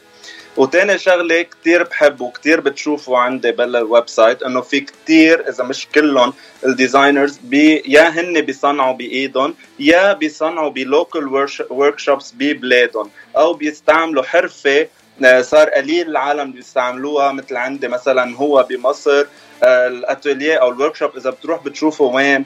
وتاني 0.56 0.98
شغلة 0.98 1.42
كتير 1.42 1.82
بحب 1.82 2.20
وكتير 2.20 2.60
بتشوفوا 2.60 3.18
عندي 3.18 3.52
بال 3.52 4.08
website 4.08 4.42
إنه 4.42 4.60
في 4.60 4.80
كتير 4.80 5.48
إذا 5.48 5.64
مش 5.64 5.86
كلهم 5.94 6.32
ال 6.66 6.73
designers 6.73 7.38
بي 7.38 7.82
يا 7.86 8.08
هن 8.08 8.40
بيصنعوا 8.40 8.94
بإيدهم 8.94 9.54
يا 9.78 10.12
بيصنعوا 10.12 10.70
ب 10.70 11.48
local 11.70 11.98
workshops 11.98 12.32
ببلادهم 12.36 13.10
أو 13.36 13.52
بيستعملوا 13.54 14.22
حرفة 14.22 14.88
آه، 15.24 15.40
صار 15.42 15.68
قليل 15.70 16.08
العالم 16.08 16.52
بيستعملوها 16.52 17.32
مثل 17.32 17.56
عندي 17.56 17.88
مثلا 17.88 18.36
هو 18.36 18.66
بمصر 18.70 19.26
آه، 19.62 19.86
الأتولية 19.86 20.56
أو 20.56 20.70
ال 20.70 20.96
workshop 20.96 21.16
إذا 21.16 21.30
بتروح 21.30 21.64
بتشوفه 21.64 22.04
وين. 22.04 22.44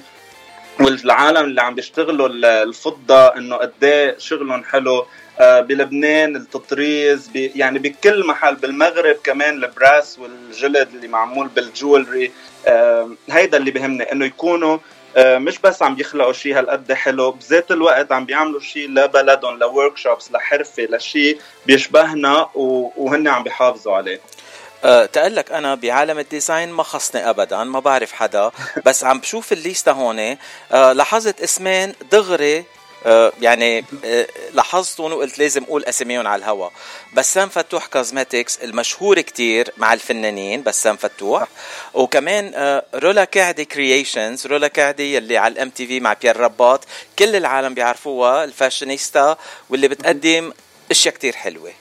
والعالم 0.80 1.44
اللي 1.44 1.62
عم 1.62 1.74
بيشتغلوا 1.74 2.28
الفضة 2.62 3.26
إنه 3.36 3.56
قد 3.56 3.84
إيه 3.84 4.18
شغلهم 4.18 4.64
حلو. 4.64 5.06
بلبنان 5.40 6.36
التطريز 6.36 7.30
يعني 7.34 7.78
بكل 7.78 8.26
محل 8.26 8.54
بالمغرب 8.54 9.16
كمان 9.24 9.64
ال 9.64 9.73
brass 9.73 10.18
والجلد 10.18 10.88
اللي 10.94 11.08
معمول 11.08 11.48
بال 11.48 11.65
jewelry. 11.65 12.32
هيدا 13.30 13.56
اللي 13.56 13.70
بهمني 13.70 14.12
إنه 14.12 14.24
يكونوا 14.24 14.78
آه، 15.16 15.38
مش 15.38 15.58
بس 15.58 15.82
عم 15.82 15.96
يخلقوا 15.98 16.32
شيء 16.32 16.58
هالقد 16.58 16.92
حلو 16.92 17.30
بذات 17.30 17.70
الوقت 17.70 18.12
عم 18.12 18.24
بيعملوا 18.24 18.60
شيء 18.60 18.88
لبلدهم 18.88 19.58
ل 19.58 19.96
workshops 19.96 20.32
لحرفة 20.32 20.82
لشيء 20.82 21.40
بيشبهنا 21.66 22.48
وهن 22.54 23.28
عم 23.28 23.42
بيحافظوا 23.42 23.94
عليه. 23.94 24.20
أه 24.84 25.06
تقلك 25.06 25.52
أنا 25.52 25.74
بعالم 25.74 26.18
ال 26.18 26.25
design 26.25 26.68
ما 26.68 26.82
خصني 26.82 27.30
ابدا 27.30 27.64
ما 27.64 27.80
بعرف 27.80 28.12
حدا 28.12 28.50
بس 28.86 29.04
عم 29.04 29.20
بشوف 29.20 29.52
الليستة 29.52 29.92
هون 29.92 30.36
أه 30.72 30.92
لاحظت 30.92 31.40
اسمين 31.40 31.92
دغري 32.12 32.58
آه، 32.58 32.64
يعني 33.40 33.84
آه، 34.04 34.26
لاحظتهم 34.52 35.12
وقلت 35.12 35.38
لازم 35.38 35.64
أقول 35.64 35.84
أساميهم 35.84 36.26
على 36.26 36.40
الهوا. 36.40 36.68
بسام 37.14 37.48
فتوح 37.48 37.86
Cosmetics 37.86 38.58
المشهور 38.58 39.20
كتير 39.20 39.72
مع 39.76 39.92
الفنانين 39.92 40.62
بسام 40.62 40.96
فتوح. 40.96 41.48
وكمان 41.94 42.52
آه، 42.54 42.84
رولا 42.94 43.24
كعدي 43.24 43.64
Creations 43.64 44.46
رولا 44.46 44.68
كعدي 44.68 45.18
اللي 45.18 45.36
على 45.38 45.52
ال 45.52 45.70
MTV 45.70 46.00
مع 46.00 46.12
بيير 46.12 46.36
رباط 46.36 46.84
كل 47.18 47.36
العالم 47.36 47.74
بيعرفوها 47.74 48.44
الفاشينيستا 48.44 49.36
واللي 49.70 49.88
بتقدم 49.88 50.52
أشياء 50.90 51.14
كتير 51.14 51.36
حلوة. 51.36 51.72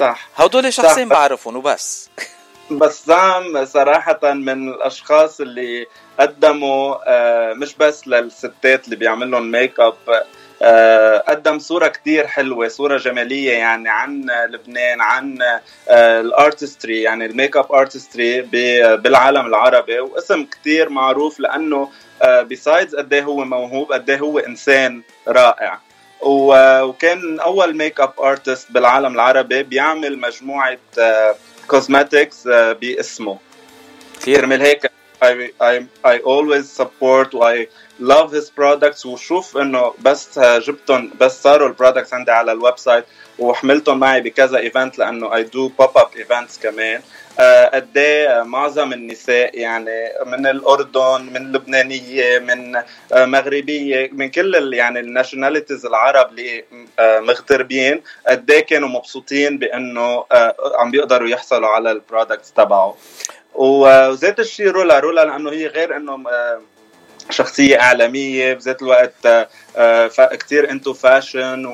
صح. 0.00 0.28
هدول 0.36 0.72
شخصين 0.72 1.08
بعرفهم 1.08 1.56
وبس. 1.56 2.08
بسام 2.78 3.64
صراحة 3.64 4.18
من 4.22 4.68
الأشخاص 4.68 5.40
اللي 5.40 5.86
قدموا 6.20 6.96
آه، 7.06 7.52
مش 7.54 7.74
بس 7.74 8.08
للستات 8.08 8.84
اللي 8.84 8.96
بيعمل 8.96 9.30
لهم 9.30 9.50
ميك 9.50 9.80
اب 9.80 9.94
آه، 10.62 11.18
قدم 11.18 11.58
صورة 11.58 11.88
كتير 11.88 12.26
حلوة 12.26 12.68
صورة 12.68 12.98
جمالية 12.98 13.52
يعني 13.52 13.88
عن 13.88 14.26
لبنان 14.48 15.00
عن 15.00 15.38
آه، 15.88 16.20
ال 16.20 16.29
artistry 16.29 17.02
يعني 17.02 17.26
ال 17.26 17.56
makeup 17.56 17.72
artistry 17.72 18.40
بالعالم 18.96 19.46
العربي. 19.46 20.00
واسم 20.00 20.44
كتير 20.44 20.88
معروف 20.88 21.40
لأنه 21.40 21.88
besides 22.24 22.96
قد 22.96 23.12
إيه 23.12 23.22
هو 23.22 23.44
موهوب 23.44 23.92
قد 23.92 24.10
إيه 24.10 24.18
هو 24.18 24.38
إنسان 24.38 25.02
رائع. 25.28 25.78
وكان 26.22 27.40
أول 27.40 27.76
makeup 27.76 28.20
artist 28.20 28.72
بالعالم 28.72 29.14
العربي 29.14 29.62
بيعمل 29.62 30.18
مجموعة 30.18 30.78
cosmetics 31.72 32.48
باسمه. 32.48 33.38
كرمال 34.24 34.62
هيك 34.62 34.90
I, 35.22 35.50
I, 35.60 35.74
I 36.04 36.18
always 36.18 36.66
support 36.80 37.28
I 37.54 37.68
love 38.00 38.32
his 38.32 38.50
products. 38.50 39.06
وشوف 39.06 39.56
إنه 39.56 39.94
بس 39.98 40.38
جبتهم 40.38 41.10
بس 41.20 41.42
صاروا 41.42 41.68
ال 41.68 41.73
products 41.73 42.14
عندي 42.14 42.30
على 42.30 42.52
ال 42.52 42.78
website 42.78 43.04
وحملتهم 43.38 43.98
معي 44.00 44.20
بكذا 44.20 44.58
event 44.58 44.98
لأنه 44.98 45.30
I 45.30 45.44
do 45.44 45.70
pop 45.82 45.96
up 46.02 46.16
events 46.16 46.62
كمان. 46.62 47.00
قد 47.74 47.96
إيه 47.96 48.42
معظم 48.42 48.92
النساء 48.92 49.58
يعني 49.58 50.12
من 50.26 50.46
الأردن 50.46 51.32
من 51.32 51.52
لبنانية 51.52 52.38
من 52.38 52.82
مغربية 53.12 54.10
من 54.12 54.30
كل 54.30 54.74
يعني 54.74 55.00
ال 55.00 55.06
nationalities 55.06 55.86
العرب 55.86 56.30
اللي 56.30 56.64
مغتربين 57.00 58.02
قد 58.28 58.50
إيه 58.50 58.60
كانوا 58.60 58.88
مبسوطين 58.88 59.58
بإنه 59.58 60.24
عم 60.78 60.90
بيقدروا 60.90 61.28
يحصلوا 61.28 61.68
على 61.68 61.90
ال 61.90 61.97
products 61.97 62.52
تبعه. 62.52 62.96
وذات 63.54 64.40
الشيء 64.40 64.68
رولا 64.68 64.98
رولا 64.98 65.24
لأنه 65.24 65.50
هي 65.50 65.66
غير 65.66 65.96
انه 65.96 66.30
آه، 66.30 66.60
شخصية 67.30 67.80
إعلامية 67.80 68.54
بذات 68.54 68.82
الوقت 68.82 69.26
آه، 69.26 69.48
آه، 69.76 70.08
كتير 70.34 70.70
into 70.70 70.92
fashion 70.92 71.64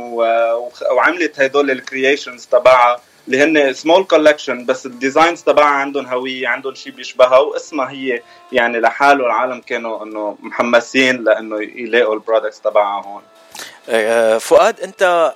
وعملت 0.91 1.41
هدول 1.41 1.71
ال 1.71 1.78
creations 1.78 2.47
تبعها 2.47 3.01
اللي 3.27 3.45
هن 3.45 3.73
small 3.73 4.05
collection 4.05 4.67
بس 4.67 4.87
ال 4.87 4.94
designs 4.94 5.43
تبعها 5.43 5.67
عندهم 5.67 6.07
هوية 6.07 6.49
عندهم 6.49 6.75
شيء 6.75 6.93
بيشبهها 6.93 7.39
واسمها 7.39 7.91
هي 7.91 8.23
يعني 8.53 8.81
لحاله 8.81 9.27
العالم 9.27 9.61
كانوا 9.61 10.05
إنه 10.05 10.37
محمسين 10.41 11.25
لإنه 11.25 11.63
يلاقوا 11.63 12.15
ال 12.15 12.20
products 12.20 12.61
تبعها 12.61 13.03
هون. 13.05 13.23
فؤاد 14.39 14.81
أنت 14.81 15.33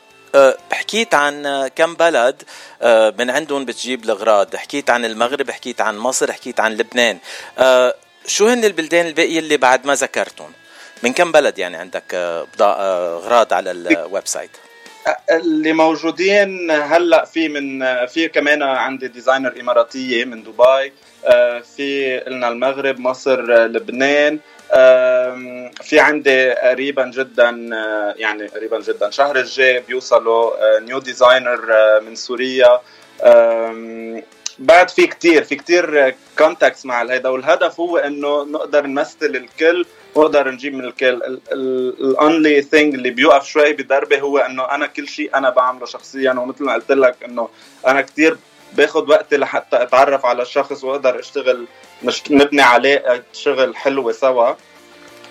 حكيت 0.72 1.14
عن 1.14 1.68
كم 1.76 1.94
بلد 1.94 2.42
أه، 2.82 3.14
من 3.18 3.30
عندهم 3.30 3.64
بتجيب 3.64 4.04
الأغراض. 4.04 4.56
حكيت 4.56 4.90
عن 4.90 5.04
المغرب 5.04 5.50
حكيت 5.50 5.80
عن 5.80 5.98
مصر 5.98 6.32
حكيت 6.32 6.60
عن 6.60 6.72
لبنان. 6.72 7.18
شو 8.26 8.48
هن 8.48 8.64
البلدان 8.64 9.06
الباقية 9.06 9.38
اللي 9.38 9.56
بعد 9.56 9.86
ما 9.86 9.94
ذكرتهم؟ 9.94 10.52
من 11.02 11.12
كم 11.12 11.32
بلد 11.32 11.58
يعني 11.58 11.76
عندك 11.76 12.14
أغراض 12.60 13.52
على 13.52 13.70
ال 13.70 14.26
website؟ 14.26 14.50
اللي 15.30 15.72
موجودين 15.72 16.70
هلأ 16.70 17.24
في 17.24 17.48
من 17.48 17.84
في 18.06 18.28
كمان 18.28 18.62
عندي 18.62 19.08
designer 19.08 19.60
إماراتية 19.60 20.24
من 20.24 20.42
دبي. 20.42 20.92
في 21.76 22.20
قلنا 22.26 22.48
المغرب 22.48 22.98
مصر 22.98 23.66
لبنان. 23.66 24.38
في 25.82 26.00
عندي 26.00 26.50
قريبا 26.50 27.04
جدا 27.04 27.70
آه، 27.74 28.14
يعني 28.16 28.46
قريبا 28.46 28.80
جدا. 28.80 29.10
شهر 29.10 29.36
الجاي 29.36 29.80
بيوصلوا 29.80 30.78
new 30.78 30.96
آه، 30.96 31.00
designer 31.00 31.72
آه، 31.72 32.00
من 32.00 32.14
سوريا. 32.14 32.80
بعد 34.58 34.90
في 34.90 35.06
كتير 35.06 35.44
في 35.44 35.56
كتير 35.56 36.14
contacts 36.38 36.86
مع 36.86 37.02
هيدا. 37.02 37.28
والهدف 37.28 37.80
هو 37.80 37.96
إنه 37.96 38.44
نقدر 38.44 38.86
نمثل 38.86 39.16
الكل 39.26 39.86
ونقدر 40.14 40.50
نجيب 40.50 40.74
من 40.74 40.84
الكل. 40.84 41.40
ال 41.52 41.74
only 41.74 42.62
thing 42.62 42.94
اللي 42.94 43.10
بيوقف 43.10 43.46
شوي 43.46 43.72
بدربي 43.72 44.20
هو 44.20 44.38
إنه 44.38 44.64
أنا 44.64 44.86
كل 44.86 45.08
شيء 45.08 45.30
أنا 45.34 45.50
بعمله 45.50 45.86
شخصيا. 45.86 46.32
ومثل 46.32 46.64
ما 46.64 46.74
قلت 46.74 46.92
لك 46.92 47.16
إنه 47.24 47.48
أنا 47.86 48.00
كتير 48.00 48.36
باخذ 48.76 49.10
وقتي 49.10 49.36
لحتى 49.36 49.82
اتعرف 49.82 50.26
على 50.26 50.42
الشخص 50.42 50.84
واقدر 50.84 51.18
اشتغل 51.20 51.66
منشان 52.02 52.22
نبني 52.30 52.62
علاقه 52.62 53.22
شغل 53.32 53.76
حلوة 53.76 54.12
سوا. 54.12 54.54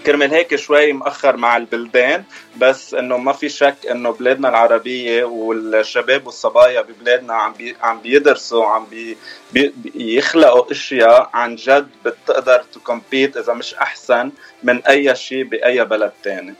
كرمال 0.06 0.34
هيك 0.34 0.56
شوي 0.56 0.94
مأخر 0.94 1.38
مع 1.38 1.58
البلدان 1.58 2.24
بس 2.58 2.94
إنه 2.94 3.18
ما 3.18 3.34
في 3.34 3.50
شك 3.50 3.76
إنه 3.92 4.12
بلادنا 4.12 4.50
العربية 4.50 5.24
والشباب 5.24 6.26
والصبايا 6.26 6.82
ببلادنا 6.82 7.34
عم 7.34 7.54
بي 7.54 7.76
عم 7.82 8.02
بيدرسوا 8.02 8.66
عم 8.66 8.86
بي 8.86 9.18
بي 9.54 9.74
يخلقوا 9.96 10.72
أشياء 10.72 11.30
عن 11.34 11.56
جد 11.56 11.90
بتقدر 12.06 12.64
ت 12.74 12.82
compete 12.82 13.38
إذا 13.38 13.54
مش 13.54 13.74
أحسن 13.74 14.32
من 14.64 14.86
أي 14.86 15.16
شيء 15.16 15.44
بأي 15.44 15.86
بلد 15.86 16.12
تاني. 16.24 16.54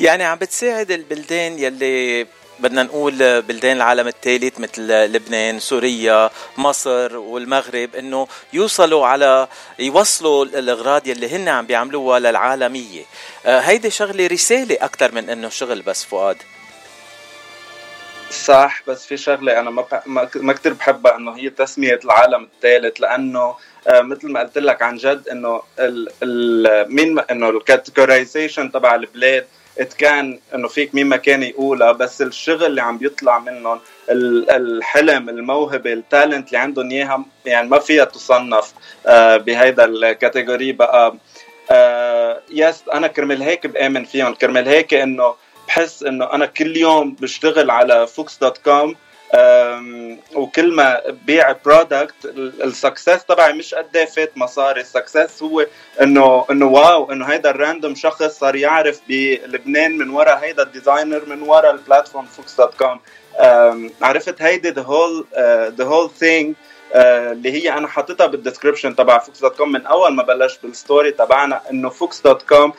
يعني 0.00 0.24
عم 0.24 0.38
بتساعد 0.38 0.90
البلدان 0.90 1.58
يلي 1.58 2.26
بدنا 2.60 2.82
نقول 2.82 3.42
بلدان 3.42 3.76
العالم 3.76 4.08
الثالث 4.08 4.60
مثل 4.60 4.82
لبنان 4.88 5.60
سوريا 5.60 6.30
مصر 6.56 7.16
والمغرب 7.16 7.94
إنه 7.94 8.28
يوصلوا 8.52 9.06
على 9.06 9.48
يوصلوا 9.78 10.44
الأغراض 10.44 11.06
يلي 11.06 11.36
هن 11.36 11.48
عم 11.48 11.66
بيعملوها 11.66 12.18
للعالمية. 12.18 13.02
آه، 13.46 13.60
هيدي 13.60 13.90
شغلة 13.90 14.26
رسالة 14.26 14.76
أكثر 14.80 15.14
من 15.14 15.30
إنه 15.30 15.48
شغل 15.48 15.82
بس 15.82 16.04
فؤاد. 16.04 16.36
صح 18.30 18.82
بس 18.86 19.06
في 19.06 19.16
شغلة 19.16 19.60
أنا 19.60 19.70
ما 19.70 19.84
ما 20.34 20.52
كثير 20.52 20.72
بحبها 20.72 21.16
إنه 21.16 21.36
هي 21.36 21.50
تسمية 21.50 22.00
العالم 22.04 22.48
الثالث 22.54 23.00
لأنه 23.00 23.56
آه 23.88 24.00
مثل 24.00 24.32
ما 24.32 24.40
قلت 24.40 24.58
لك 24.58 24.82
عن 24.82 24.96
جد 24.96 25.28
إنه 25.28 25.62
ال 25.78 26.08
ال 26.22 26.94
مين 26.94 27.18
إنه 27.18 27.50
الكاتيجورايزيشن 27.50 28.72
تبع 28.72 28.94
البلاد 28.94 29.46
كان 29.84 30.38
إنه 30.54 30.68
فيك 30.68 30.94
مين 30.94 31.06
ما 31.06 31.16
كان 31.16 31.42
يقولها 31.42 31.92
بس 31.92 32.22
الشغل 32.22 32.64
اللي 32.64 32.82
عم 32.82 32.98
بيطلع 32.98 33.38
منهم 33.38 33.80
الحلم 34.10 35.28
الموهبة 35.28 35.92
ال 35.92 36.00
talent 36.00 36.46
اللي 36.48 36.58
عندهم 36.58 36.90
إياها 36.90 37.24
يعني 37.46 37.68
ما 37.68 37.78
فيها 37.78 38.04
تصنف 38.04 38.72
آه، 39.06 39.36
بهيدا 39.36 39.84
ال 39.84 39.94
category 39.94 40.72
بقى. 40.72 41.14
آه 41.70 42.40
yes 42.50 42.84
أنا 42.94 43.06
كرمال 43.06 43.42
هيك 43.42 43.66
بآمن 43.66 44.04
فيهم 44.04 44.34
كرمال 44.34 44.68
هيك 44.68 44.94
إنه 44.94 45.34
بحس 45.66 46.02
إنه 46.02 46.32
أنا 46.32 46.46
كل 46.46 46.76
يوم 46.76 47.14
بشتغل 47.14 47.70
على 47.70 48.06
فوكس 48.06 48.38
dot 48.38 48.58
com 48.58 48.94
وكل 50.34 50.74
ما 50.74 51.00
بيع 51.26 51.52
product 51.64 52.14
ال 52.64 52.71
success 52.71 53.24
تبعي 53.24 53.52
مش 53.52 53.74
قد 53.74 53.96
إيه 53.96 54.04
فات 54.04 54.38
مصاري. 54.38 54.80
ال 54.80 54.88
success 54.88 55.42
هو 55.42 55.66
إنه 56.02 56.46
إنه 56.50 56.66
wow 56.66 57.12
إنه 57.12 57.24
هيدا 57.26 57.50
ال 57.50 57.56
random 57.56 57.94
شخص 57.94 58.22
صار 58.22 58.56
يعرف 58.56 59.00
بلبنان 59.08 59.98
من 59.98 60.10
ورا 60.10 60.38
هيدا 60.42 60.62
ال 60.62 60.69
designer 60.69 61.24
من 61.26 61.42
ورا 61.42 61.70
ال 61.70 61.76
platform 61.76 62.24
فوكس 62.26 62.56
dot 62.56 62.74
com 62.74 63.00
عرفت 64.02 64.42
هيدي 64.42 64.70
the 64.70 64.82
whole 64.82 65.26
the 65.78 65.84
whole 65.84 66.10
thing 66.10 66.54
اللي 66.94 67.52
هي 67.52 67.72
أنا 67.72 67.88
حاططها 67.88 68.26
بال 68.26 68.37
description 68.37 68.96
تبع 68.96 69.18
فوكس 69.18 69.40
dot 69.40 69.56
com 69.56 69.72
من 69.72 69.86
أول 69.86 70.14
ما 70.14 70.22
بلش 70.22 70.58
بال 70.62 70.76
story 70.76 71.10
تبعنا 71.10 71.60
إنه 71.70 71.88
فوكس 71.88 72.20
dot 72.20 72.42
com 72.42 72.72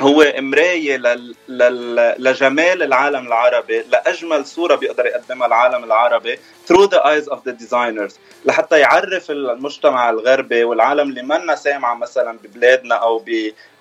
هو 0.00 0.32
مرايه 0.38 0.96
لل... 0.96 1.34
لل... 1.48 2.14
لجمال 2.18 2.82
العالم 2.82 3.26
العربي 3.26 3.82
لأجمل 3.82 4.46
صورة 4.46 4.74
بيقدر 4.74 5.06
يقدمها 5.06 5.46
العالم 5.46 5.84
العربي 5.84 6.36
through 6.36 6.86
the 6.86 7.00
eyes 7.00 7.28
of 7.28 7.38
the 7.48 7.52
designers. 7.52 8.12
لحتى 8.44 8.78
يعرف 8.78 9.30
المجتمع 9.30 10.10
الغربي 10.10 10.64
والعالم 10.64 11.08
اللي 11.08 11.22
منا 11.22 11.54
سامعه 11.54 11.94
مثلا 11.94 12.38
ببلادنا 12.44 12.94
أو 12.94 13.24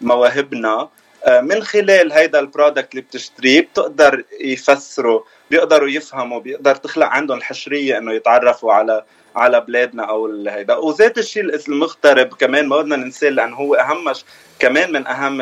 بمواهبنا 0.01 0.89
آه، 1.25 1.41
من 1.41 1.63
خلال 1.63 2.11
هيدا 2.11 2.39
ال 2.39 2.46
product 2.46 2.91
اللي 2.91 3.01
بتشتريه 3.01 3.61
بتقدر 3.61 4.23
يفسروا 4.41 5.21
بيقدروا 5.51 5.89
يفهموا 5.89 6.39
بيقدر 6.39 6.75
تخلق 6.75 7.07
عندهم 7.07 7.37
الحشريه 7.37 7.97
إنه 7.97 8.13
يتعرفوا 8.13 8.73
على 8.73 9.03
على 9.35 9.61
بلادنا 9.61 10.03
أو 10.03 10.25
هيدا. 10.47 10.75
وذات 10.75 11.17
الشيء 11.17 11.43
المغترب 11.69 12.27
كمان 12.33 12.67
ما 12.67 12.81
بدنا 12.81 12.95
ننساه 12.95 13.29
لأنه 13.29 13.55
هو 13.55 13.75
أهم 13.75 14.13
كمان 14.59 14.91
من 14.91 15.07
أهم 15.07 15.41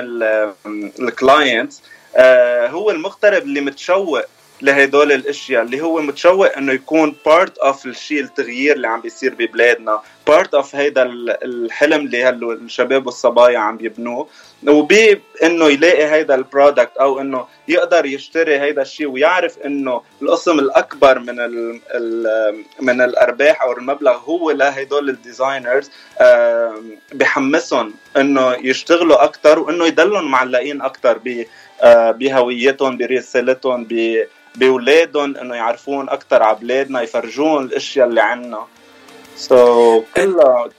ال 1.00 1.10
clients 1.10 1.82
آه، 2.16 2.68
هو 2.68 2.92
المغترب 2.92 3.44
اللي 3.44 3.62
متشوق 3.62 4.22
لهدول 4.64 5.12
الأشياء 5.12 5.64
اللي 5.64 5.82
هو 5.82 6.02
متشوق 6.02 6.58
إنه 6.58 6.74
يكون 6.74 7.16
part 7.26 7.58
of 7.58 7.86
الشيء 7.86 8.22
التغيير 8.22 8.76
اللي 8.76 8.88
عم 8.88 9.02
بيصير 9.02 9.34
ببلادنا 9.34 10.02
part 10.28 10.54
of 10.54 10.76
هيدا 10.76 11.04
الحلم 11.44 12.06
اللي 12.06 12.24
هلو 12.24 12.52
الشباب 12.52 13.06
والصبايا 13.06 13.60
عم 13.60 13.78
يبنوه. 13.82 14.28
وبي 14.68 15.22
إنه 15.44 15.70
يلاقي 15.70 16.12
هيدا 16.12 16.36
ال 16.36 16.44
product 16.44 16.98
أو 16.98 17.20
إنه 17.20 17.46
يقدر 17.68 18.06
يشتري 18.06 18.60
هيدا 18.60 18.82
الشيء 18.82 19.08
ويعرف 19.08 19.58
إنه 19.66 20.02
القسم 20.22 20.60
الأكبر 20.60 21.20
من 21.20 21.40
ال 21.40 21.80
ال 21.92 22.64
من 22.80 23.02
الأرباح 23.02 23.62
أو 23.62 23.72
المبلغ 23.72 24.18
هو 24.18 24.52
لهدول 24.52 25.10
ال 25.10 25.18
designers 25.18 25.92
بحمسهم 27.14 27.94
إنه 28.18 28.54
يشتغلوا 28.54 29.24
أكثر 29.24 29.60
وإنه 29.60 29.86
يضلهم 29.88 30.32
معلقين 30.32 30.82
أكثر 30.82 31.20
آه، 31.82 32.12
بهويتهم 32.12 32.98
برسالتهم 32.98 33.88
بأولادهم 34.56 35.38
إنه 35.38 35.56
يعرفون 35.56 36.10
أكثر 36.10 36.44
على 36.44 36.58
بلادنا 36.58 37.02
يفرجون 37.02 37.64
الأشياء 37.64 38.08
اللي 38.08 38.22
عنا. 38.22 38.66
so 39.38 40.02
so, 40.02 40.04
كلها 40.16 40.70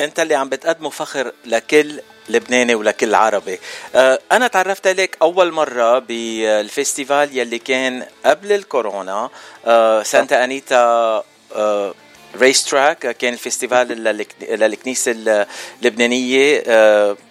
أنت 0.00 0.20
اللي 0.20 0.34
عم 0.34 0.48
بتقدمه 0.48 0.90
فخر 0.90 1.32
لكل 1.44 2.00
لبناني 2.28 2.74
ولكل 2.74 3.14
عربي. 3.14 3.58
آه، 3.94 4.18
أنا 4.32 4.46
تعرفت 4.46 4.86
عليك 4.86 5.16
أول 5.22 5.52
مرة 5.52 5.98
بال 5.98 6.26
festival 6.26 7.38
يلي 7.38 7.58
كان 7.58 8.06
قبل 8.26 8.52
الكورونا 8.52 9.30
آه، 9.66 10.02
سانتا 10.02 10.44
أنيتا 10.44 11.24
race 12.36 12.64
track 12.64 13.16
كان 13.16 13.32
ال 13.32 13.38
festival 13.38 13.88
للكنيسه 14.40 15.14
اللبنانية 15.82 16.62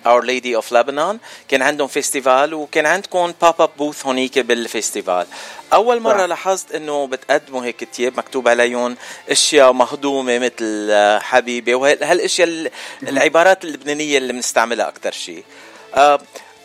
Our 0.06 0.24
Lady 0.24 0.56
of 0.56 0.74
Lebanon 0.74 1.20
كان 1.48 1.62
عندهم 1.62 1.88
festival 1.88 2.54
وكان 2.54 2.86
عندكم 2.86 3.34
pop 3.42 3.62
up 3.62 3.70
booth 3.78 4.06
هونيك 4.06 4.40
بال 4.40 4.57
festival 4.57 5.28
أول 5.74 6.00
مرة 6.00 6.26
لاحظت 6.26 6.76
إنه 6.76 7.08
بتقدموا 7.08 7.66
هيك 7.66 7.84
تياب 7.84 8.18
مكتوب 8.18 8.48
عليهم 8.48 8.98
أشياء 9.30 9.72
مهضومة 9.74 10.40
مثل 10.40 10.88
آه، 10.92 11.20
حبيبي 11.20 11.74
وهالاشياء 11.74 12.72
العبارات 13.04 13.64
اللبنانية 13.64 14.18
اللي 14.18 14.34
بنستعملها 14.34 14.88
أكثر 14.88 15.12
شيء 15.12 15.44
آه، 15.96 16.20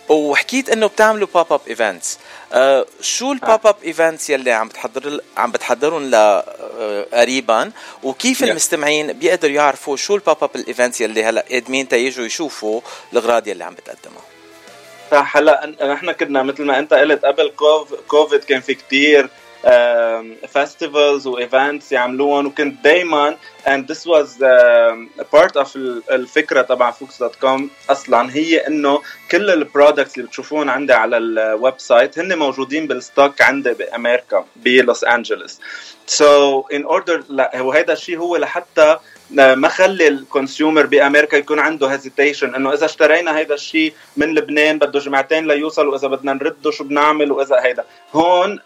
وحكيت 0.09 0.71
إنه 0.71 0.87
بتعملوا 0.87 1.29
pop 1.35 1.53
up 1.53 1.61
events 1.69 2.19
أه 2.53 2.87
شو 3.01 3.33
ال 3.33 3.41
pop 3.41 3.67
up 3.67 3.77
events 3.85 4.31
يلي 4.31 4.53
عم 4.53 4.69
بتحضر 4.69 5.21
عم 5.37 5.53
بتحضرون 5.53 6.15
آه، 6.15 7.07
قريبا 7.13 7.71
وكيف 8.03 8.41
yeah. 8.41 8.49
المستمعين 8.49 9.13
بيقدروا 9.13 9.55
يعرفوا 9.55 9.97
شو 9.97 10.15
ال 10.15 10.22
pop 10.22 10.45
up 10.45 10.51
ال 10.57 10.63
events 10.63 11.01
يلي 11.01 11.25
هلا 11.25 11.45
قادمين 11.51 11.89
تيجوا 11.89 12.25
يشوفوا 12.25 12.81
الأغراض 13.13 13.49
يلي 13.49 13.65
عم 13.65 13.75
بتقدمها 13.75 14.23
صح 15.11 15.37
هلا 15.37 15.75
نحن 15.93 16.13
كنا 16.13 16.43
مثل 16.43 16.65
ما 16.65 16.79
أنت 16.79 16.95
قلت 16.95 17.25
قبل 17.25 17.53
كوفيد 18.09 18.45
كان 18.45 18.61
في 18.61 18.75
كتير 18.75 19.31
festivals 20.49 21.27
و 21.27 21.36
events 21.36 21.93
يعملوهم. 21.93 22.47
وكنت 22.47 22.87
and 23.67 23.89
this 23.89 24.07
was 24.07 24.41
uh, 24.41 25.25
part 25.35 25.57
of 25.57 25.77
الفكرة 26.11 26.63
تبع 26.63 26.91
Fouxx.com 26.91 27.71
أصلا. 27.91 28.37
هي 28.37 28.67
إنه 28.67 29.03
كل 29.31 29.51
ال 29.51 29.58
products 29.58 30.17
اللي 30.17 30.27
بتشوفون 30.29 30.69
عندي 30.69 30.93
على 30.93 31.17
ال 31.17 31.75
website 31.79 32.19
هن 32.19 32.39
موجودين 32.39 32.87
بال 32.87 33.03
stock 33.03 33.43
عندي 33.43 33.73
بأمريكا 33.75 34.45
بلوس 34.57 35.05
أنجلوس. 35.05 35.61
so 36.07 36.61
in 36.73 36.85
order 36.85 37.25
وهذا 37.61 37.93
الشيء 37.93 38.19
هو 38.19 38.37
لحتى 38.37 38.99
ما 39.31 39.69
خلي 39.69 40.09
ال 40.09 40.18
consumer 40.18 40.87
بأمريكا 40.87 41.37
يكون 41.37 41.59
عنده 41.59 41.87
hesitation 41.87 42.55
إنه 42.55 42.73
إذا 42.73 42.85
اشترينا 42.85 43.39
هيدا 43.39 43.55
الشيء 43.55 43.95
من 44.17 44.35
لبنان 44.35 44.79
بده 44.79 44.99
جمعتين 44.99 45.47
ليوصل 45.47 45.89
وإذا 45.89 46.09
بدنا 46.09 46.33
نرده 46.33 46.71
شو 46.71 46.85
بنعمل 46.85 47.33
وإذا 47.33 47.57
هيدا. 47.63 47.85
هون 48.13 48.59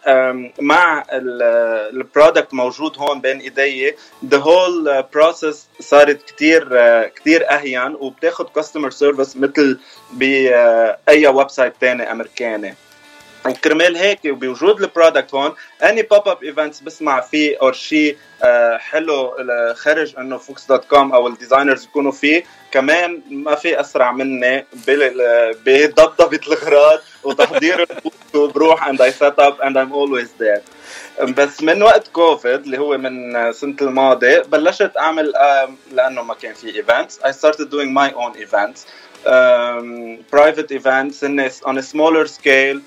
مع 0.61 1.05
ال 1.13 1.31
product 1.31 2.55
موجود 2.55 2.99
هون 2.99 3.21
بين 3.21 3.39
إيدي 3.39 3.95
the 4.25 4.39
whole 4.39 5.05
process 5.15 5.69
صارت 5.81 6.31
كثير 6.31 6.69
كثير 7.07 7.51
أهون 7.51 7.95
وبتاخذ 7.95 8.45
customer 8.55 8.91
service 8.91 9.37
مثل 9.37 9.79
بأي 10.13 11.27
website 11.27 11.73
ثاني 11.81 12.13
أمريكاني. 12.13 12.75
وكرمال 13.47 13.97
هيك 13.97 14.19
وبوجود 14.27 14.83
ال 14.83 14.89
product 14.89 15.35
هون 15.35 15.55
any 15.83 16.03
pop 16.03 16.29
up 16.29 16.45
events 16.45 16.81
بسمع 16.81 17.21
فيه 17.21 17.57
أو 17.63 17.73
شيء 17.73 18.17
حلو 18.79 19.37
خارج 19.75 20.15
انه 20.19 20.39
Fouxx.com 20.39 21.13
أو 21.13 21.27
ال 21.27 21.33
designers 21.33 21.85
يكونوا 21.85 22.13
فيه 22.13 22.45
كمان 22.73 23.23
ما 23.31 23.55
في 23.55 23.81
اسرع 23.81 24.13
مني 24.13 24.67
بضبضب 25.67 26.41
الاغراض 26.47 27.01
وتحضير 27.25 27.87
وبروح 28.35 28.89
and 28.89 29.03
I 29.03 29.13
set 29.13 29.39
up 29.39 29.61
and 29.61 29.77
I'm 29.77 29.93
always 29.93 30.31
there 30.41 30.61
بس 31.21 31.63
من 31.63 31.83
وقت 31.83 32.09
كوفيد 32.09 32.61
اللي 32.65 32.79
هو 32.79 32.99
من 32.99 33.53
سنه 33.53 33.77
الماضي 33.83 34.41
بلشت 34.41 34.93
اعمل 34.99 35.33
لأنه 35.93 36.23
ما 36.23 36.35
كان 36.35 36.55
في 36.55 36.77
events 36.77 37.19
I 37.19 37.31
started 37.33 37.71
doing 37.71 37.93
my 37.95 38.11
own 38.13 38.43
events. 38.47 38.81
Um, 39.27 40.19
private 40.31 40.71
events 40.71 41.23
on 41.23 41.79
a 41.79 41.83
smaller 41.83 42.27
scale. 42.27 42.81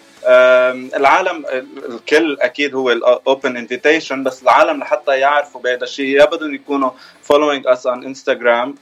العالم 0.96 1.46
الكل 1.90 2.38
أكيد 2.42 2.76
هو 2.76 2.92
ال 2.92 3.05
open 3.05 3.58
invitation 3.58 4.24
بس 4.24 4.44
العالم 4.44 4.80
لحتى 4.80 5.20
يعرفوا 5.20 5.62
بهذا 5.62 5.84
الشيء 5.84 6.06
يا 6.06 6.26
بدهم 6.26 6.54
يكونوا 6.56 6.92
following 7.22 7.68
us 7.68 7.88
on 7.88 7.90
انستغرام 7.90 8.76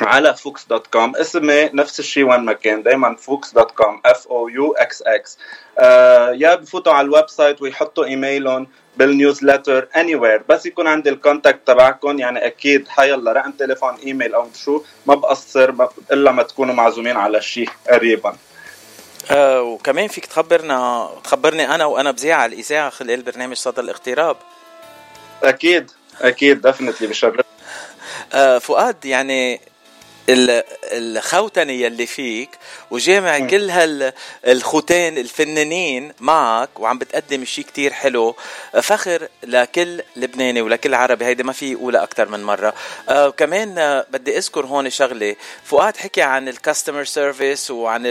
على 0.00 0.34
Fouxx.com. 0.34 1.16
اسمي 1.16 1.70
نفس 1.72 2.00
الشيء 2.00 2.24
وين 2.24 2.40
ما 2.40 2.52
كان 2.52 2.82
دائما 2.82 3.16
Fouxx.com 3.16 4.00
F 4.06 4.26
O 4.26 4.48
U 4.48 4.72
X 4.72 5.02
X 5.02 5.38
يا 6.40 6.54
بفوتوا 6.54 6.92
على 6.92 7.04
ال 7.04 7.30
website 7.30 7.62
ويحطوا 7.62 8.04
إيميلهم 8.04 8.68
بال 8.96 9.88
newsletter 9.96 10.14
anywhere 10.14 10.42
بس 10.48 10.66
يكون 10.66 10.86
عندي 10.86 11.10
ال 11.10 11.17
contact 11.17 11.66
تبعكم 11.66 12.18
يعني 12.18 12.46
أكيد 12.46 12.88
حيلا 12.88 13.32
رقم 13.32 13.52
تليفون 13.52 13.94
إيميل 13.94 14.34
أو 14.34 14.48
شو 14.64 14.82
ما 15.06 15.14
بقصر 15.14 15.74
إلا 16.12 16.32
ما 16.32 16.42
تكونوا 16.42 16.74
معزومين 16.74 17.16
على 17.16 17.42
شيء 17.42 17.68
قريبا. 17.90 18.36
آه 19.30 19.62
وكمان 19.62 20.08
فيك 20.08 20.26
تخبرنا 20.26 21.10
تخبرني 21.24 21.74
أنا 21.74 21.84
وأنا 21.84 22.10
بذيع 22.10 22.36
على 22.36 22.54
الإذاعة 22.54 22.90
خلال 22.90 23.22
برنامج 23.22 23.56
صدى 23.56 23.80
الاغتراب. 23.80 24.36
أكيد 25.42 25.90
أكيد 26.20 26.62
definitely 26.62 27.06
بشرف. 27.06 27.46
آه 28.32 28.58
فؤاد 28.58 29.04
يعني 29.04 29.60
الخوتنة 30.28 31.72
يلي 31.72 32.06
فيك 32.06 32.50
وجامع 32.90 33.38
م. 33.38 33.46
كل 33.46 33.70
هالختان 33.70 35.18
الفنانين 35.18 36.12
معك 36.20 36.80
وعم 36.80 36.98
بتقدم 36.98 37.44
شيء 37.44 37.64
كتير 37.64 37.92
حلو. 37.92 38.36
فخر 38.82 39.28
لكل 39.42 40.02
لبناني 40.16 40.62
ولكل 40.62 40.94
عربي 40.94 41.24
هيدي 41.24 41.42
ما 41.42 41.52
في 41.52 41.72
يقولها 41.72 42.02
أكثر 42.02 42.28
من 42.28 42.44
مرة. 42.44 42.74
آه 43.08 43.30
كمان 43.30 43.78
آه 43.78 44.06
بدي 44.10 44.38
أذكر 44.38 44.66
هون 44.66 44.90
شغلة. 44.90 45.36
فؤاد 45.64 45.96
حكي 45.96 46.22
عن 46.22 46.48
ال 46.48 46.54
customer 46.54 47.04
service 47.04 47.70
وعن 47.70 48.06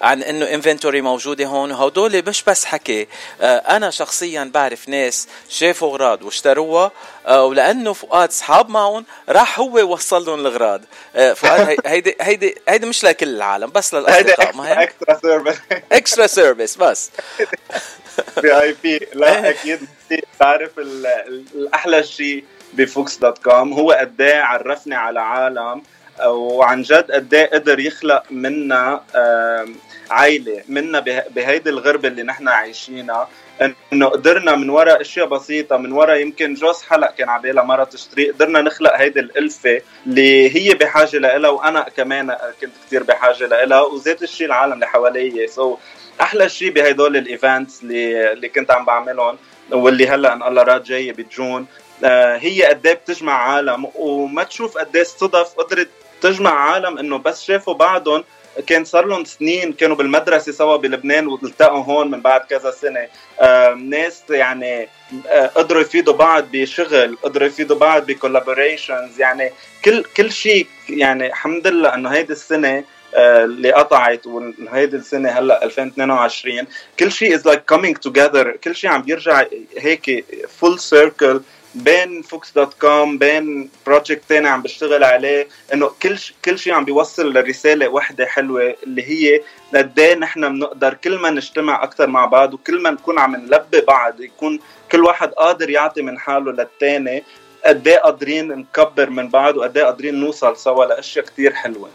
عن 0.00 0.22
إنه 0.22 0.54
inventory 0.54 1.00
موجودة 1.00 1.46
هون. 1.46 1.72
وهدول 1.72 2.22
مش 2.28 2.42
بس 2.42 2.64
حكي. 2.64 3.08
آه 3.40 3.56
أنا 3.58 3.90
شخصيا 3.90 4.50
بعرف 4.54 4.88
ناس 4.88 5.28
شافوا 5.48 5.90
أغراض 5.90 6.22
واشتروها. 6.22 6.92
ولأنه 7.28 7.92
فؤاد 7.92 8.30
صحاب 8.30 8.68
معهم 8.68 9.04
راح 9.28 9.60
هو 9.60 9.92
وصل 9.92 10.24
لهم 10.26 10.40
الأغراض. 10.40 10.80
فؤاد 11.34 11.76
هيدي 11.86 12.16
هيدي 12.20 12.54
هيدي 12.68 12.86
مش 12.86 13.04
لكل 13.04 13.28
العالم 13.28 13.70
بس 13.70 13.94
للاصدقاء 13.94 14.56
ما 14.56 14.68
هي؟ 14.68 14.82
extra 14.84 15.16
service 15.20 15.60
extra 15.92 16.26
service 16.26 16.76
بس. 16.76 17.10
VIP 18.34 19.08
لا 19.14 19.44
إيه. 19.44 19.50
أكيد 19.50 19.80
تعرف 20.38 20.70
الأحلى 20.78 22.02
شيء 22.04 22.44
ب 22.72 23.16
Fouxx.com 23.16 23.72
هو 23.72 23.92
قد 23.92 24.20
إيه 24.20 24.40
عرفني 24.40 24.94
على 24.94 25.20
عالم 25.20 25.82
وعن 26.26 26.82
جد 26.82 27.10
قد 27.12 27.34
إيه 27.34 27.50
قدر 27.50 27.78
يخلق 27.80 28.22
منا 28.30 29.02
عائله 30.10 30.62
منا 30.68 31.00
بهيدي 31.34 31.70
الغربة 31.70 32.08
اللي 32.08 32.22
نحن 32.22 32.48
عايشينها 32.48 33.28
إنه 33.92 34.06
قدرنا 34.06 34.56
من 34.56 34.70
وراء 34.70 35.00
إشياء 35.00 35.26
بسيطة 35.26 35.76
من 35.76 35.92
وراء 35.92 36.16
يمكن 36.20 36.54
جوز 36.54 36.82
حلق 36.82 37.14
كان 37.14 37.28
عبالها 37.28 37.64
مرة 37.64 37.84
تشتري 37.84 38.30
قدرنا 38.30 38.60
نخلق 38.62 38.96
هيدي 38.96 39.20
الألفة 39.20 39.80
اللي 40.06 40.56
هي 40.56 40.74
بحاجة 40.74 41.18
لها 41.18 41.50
وأنا 41.50 41.80
كمان 41.96 42.36
كنت 42.60 42.72
كثير 42.86 43.02
بحاجة 43.02 43.46
لها 43.64 43.80
وذات 43.80 44.22
الشيء 44.22 44.46
العالم 44.46 44.72
اللي 44.72 44.86
حوالي 44.86 45.46
so 45.46 45.76
so 45.76 45.78
أحلى 46.20 46.48
شيء 46.48 46.70
بهدول 46.70 47.16
ال 47.16 47.25
events 47.25 47.82
اللي 47.82 48.32
اللي 48.32 48.48
كنت 48.48 48.70
عم 48.70 48.84
بعملهم 48.84 49.38
واللي 49.72 50.08
هلأ 50.08 50.32
إن 50.32 50.42
الله 50.42 50.62
راد 50.62 50.82
جاية 50.82 51.12
بجون 51.12 51.66
آه، 52.04 52.36
هي 52.36 52.64
قد 52.64 52.86
إيه 52.86 52.94
بتجمع 52.94 53.32
عالم 53.32 53.86
وما 53.94 54.42
تشوف 54.42 54.78
قد 54.78 54.96
إيه 54.96 55.02
الصدف 55.02 55.54
قدرت 55.54 55.88
تجمع 56.20 56.50
عالم 56.50 56.98
إنه 56.98 57.18
بس 57.18 57.44
شافوا 57.44 57.74
بعضهم 57.74 58.24
كان 58.66 58.84
صار 58.84 59.06
لهم 59.06 59.24
سنين 59.24 59.72
كانوا 59.72 59.96
بالمدرسة 59.96 60.52
سوا 60.52 60.76
بلبنان 60.76 61.26
والتقوا 61.26 61.84
هون 61.84 62.10
من 62.10 62.20
بعد 62.20 62.40
كذا 62.40 62.70
سنة. 62.70 63.08
ناس 63.74 64.22
يعني 64.30 64.88
آه 65.28 65.46
قدروا 65.46 65.82
يفيدوا 65.82 66.14
بعض 66.14 66.44
بشغل 66.52 67.16
قدروا 67.22 67.46
يفيدوا 67.46 67.76
بعض 67.76 68.06
ب 68.06 68.14
collaborations 68.14 69.20
يعني 69.20 69.50
كل 69.84 70.04
كل 70.16 70.32
شيء 70.32 70.66
يعني 70.88 71.26
الحمد 71.26 71.66
لله 71.66 71.94
إنه 71.94 72.08
هيدي 72.08 72.32
السنة 72.32 72.84
آه 73.14 73.44
اللي 73.44 73.72
قطعت 73.72 74.26
وهيدي 74.26 74.96
السنة 74.96 75.28
هلأ 75.28 75.64
2022 75.64 76.66
كل 76.98 77.12
شيء 77.12 77.34
is 77.34 77.46
like 77.46 77.64
coming 77.68 77.96
together 77.96 78.50
كل 78.50 78.76
شيء 78.76 78.90
عم 78.90 79.02
بيرجع 79.02 79.44
هيك 79.78 80.24
full 80.60 80.80
circle 80.80 81.40
بين 81.74 82.22
Fouxx.com 82.22 83.18
بين 83.18 83.70
project 83.86 84.22
تاني 84.28 84.48
عم 84.48 84.62
بشتغل 84.62 85.04
عليه 85.04 85.48
إنه 85.74 85.90
كل 86.02 86.18
ش... 86.18 86.34
كل 86.44 86.58
شيء 86.58 86.72
عم 86.72 86.84
بيوصل 86.84 87.32
لرسالة 87.32 87.88
وحدة 87.88 88.26
حلوة 88.26 88.74
اللي 88.82 89.02
هي 89.02 89.40
قد 89.74 89.98
إيه 89.98 90.14
نحن 90.14 90.48
بنقدر 90.48 90.94
كل 90.94 91.18
ما 91.18 91.30
نجتمع 91.30 91.82
أكثر 91.82 92.06
مع 92.06 92.24
بعض 92.24 92.54
وكل 92.54 92.82
ما 92.82 92.90
نكون 92.90 93.18
عم 93.18 93.36
نلبي 93.36 93.80
بعض 93.80 94.20
يكون 94.20 94.60
كل 94.92 95.04
واحد 95.04 95.28
قادر 95.28 95.70
يعطي 95.70 96.02
من 96.02 96.18
حاله 96.18 96.52
للتاني 96.52 97.24
قد 97.64 97.88
إيه 97.88 97.98
قادرين 97.98 98.48
نكبر 98.48 99.10
من 99.10 99.28
بعض 99.28 99.56
وقد 99.56 99.78
إيه 99.78 99.84
قادرين 99.84 100.14
نوصل 100.14 100.56
سوا 100.56 100.84
لأشياء 100.84 101.24
كثير 101.24 101.54
حلوة. 101.54 101.88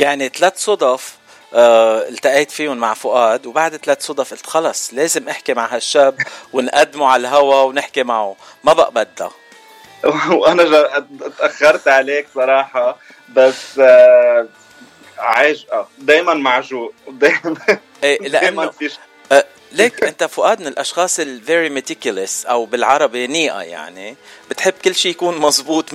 يعني 0.00 0.28
ثلاث 0.28 0.58
صدف 0.58 1.19
آه، 1.54 2.08
التقيت 2.08 2.50
فيهم 2.50 2.76
مع 2.76 2.94
فؤاد 2.94 3.46
وبعد 3.46 3.76
ثلاث 3.76 4.02
صدف 4.02 4.30
قلت 4.30 4.46
خلص 4.46 4.94
لازم 4.94 5.28
أحكي 5.28 5.54
مع 5.54 5.74
هالشاب 5.74 6.18
ونقدمه 6.52 7.06
على 7.06 7.20
الهوا 7.20 7.62
ونحكي 7.62 8.02
معه. 8.02 8.36
ما 8.64 8.72
بقى 8.72 8.90
بدها. 8.90 9.30
وأنا 10.40 11.04
تأخرت 11.38 11.88
عليك 11.88 12.26
صراحة 12.34 12.98
بس 13.28 13.78
آه 13.78 14.46
عاجقه 15.18 15.88
دائما 15.98 16.34
معجوق 16.34 16.94
دائما 17.08 17.56
إيه 18.04 18.28
لأنه 18.28 18.62
آه، 18.62 18.72
ليك 19.72 20.04
أنت 20.04 20.24
فؤاد 20.24 20.60
من 20.60 20.66
الأشخاص 20.66 21.20
ال 21.20 21.30
very 21.30 21.68
meticulous 21.68 22.46
أو 22.46 22.64
بالعربي 22.64 23.26
نيقة 23.26 23.60
يعني. 23.62 24.16
بتحب 24.50 24.72
كل 24.84 24.94
شيء 24.94 25.10
يكون 25.10 25.38
مزبوط 25.38 25.94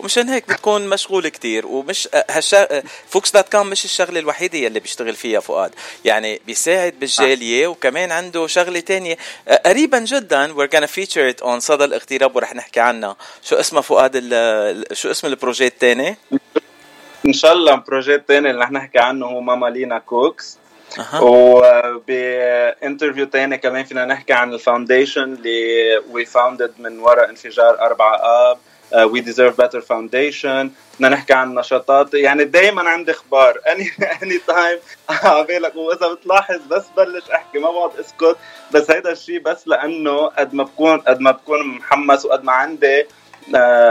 ومشان 0.00 0.28
هيك 0.28 0.48
بتكون 0.48 0.88
مشغول 0.88 1.28
كتير. 1.28 1.66
ومش 1.66 2.08
هالشا... 2.30 2.82
Fouxx.com 3.08 3.66
مش 3.66 3.84
الشغلة 3.84 4.20
الوحيدة 4.20 4.58
يلي 4.58 4.80
بيشتغل 4.80 5.14
فيها 5.14 5.40
فؤاد. 5.40 5.74
يعني 6.04 6.40
بيساعد 6.46 6.94
بالجالية 7.00 7.66
وكمان 7.66 8.12
عنده 8.12 8.46
شغلة 8.46 8.80
تانية. 8.80 9.18
قريبا 9.66 9.98
جدا 9.98 10.54
we're 10.54 10.70
gonna 10.70 10.88
feature 10.88 11.34
it 11.34 11.44
on 11.44 11.58
صدى 11.58 11.84
الاغتراب 11.84 12.36
ورح 12.36 12.54
نحكي 12.54 12.80
عنها 12.80 13.16
شو 13.42 13.56
اسمه 13.56 13.80
فؤاد 13.80 14.12
ال... 14.14 14.96
شو 14.96 15.10
اسم 15.10 15.26
ال 15.26 15.32
projet 15.32 15.66
الثاني 15.66 16.16
إن 17.26 17.32
شاء 17.32 17.52
الله 17.52 17.74
ال 17.74 17.80
projet 17.80 18.14
الثاني 18.14 18.50
اللي 18.50 18.62
رح 18.62 18.70
نحكي 18.70 18.98
عنه. 18.98 19.26
هو 19.26 19.40
Mama 19.40 19.66
Lina 19.66 19.98
Cooks. 19.98 20.58
وب 21.22 21.59
interview 21.59 23.26
تاني 23.26 23.58
كمان 23.58 23.84
فينا 23.84 24.04
نحكي 24.04 24.32
عن 24.32 24.52
ال 24.52 24.58
foundation 24.58 25.22
اللي 25.22 25.98
we 26.10 26.24
founded 26.24 26.72
من 26.78 26.98
وراء 26.98 27.30
انفجار 27.30 27.80
4 27.80 28.16
آب. 28.16 28.58
We 29.10 29.20
Deserve 29.20 29.60
Better 29.60 29.80
Foundation 29.80 30.70
بدنا 30.94 31.08
نحكي 31.08 31.32
عن 31.32 31.54
نشاطات. 31.54 32.14
يعني 32.14 32.44
دائما 32.44 32.90
عندي 32.90 33.10
أخبار 33.10 33.60
اني 33.72 33.90
any 34.22 34.38
time 34.46 34.78
عبالك 35.10 35.76
وإذا 35.76 36.12
بتلاحظ 36.12 36.60
بس 36.70 36.84
بلش 36.96 37.30
أحكي. 37.30 37.58
ما 37.58 37.70
بقعد 37.70 37.90
اسكت 38.00 38.36
بس 38.72 38.90
هيدا 38.90 39.12
الشيء 39.12 39.40
بس 39.40 39.68
لأنه 39.68 40.26
قد 40.26 40.54
ما 40.54 40.64
بكون 40.64 41.00
قد 41.00 41.20
ما 41.20 41.30
بكون 41.30 41.66
محمس 41.66 42.24
وقد 42.24 42.44
ما 42.44 42.52
عندي 42.52 43.06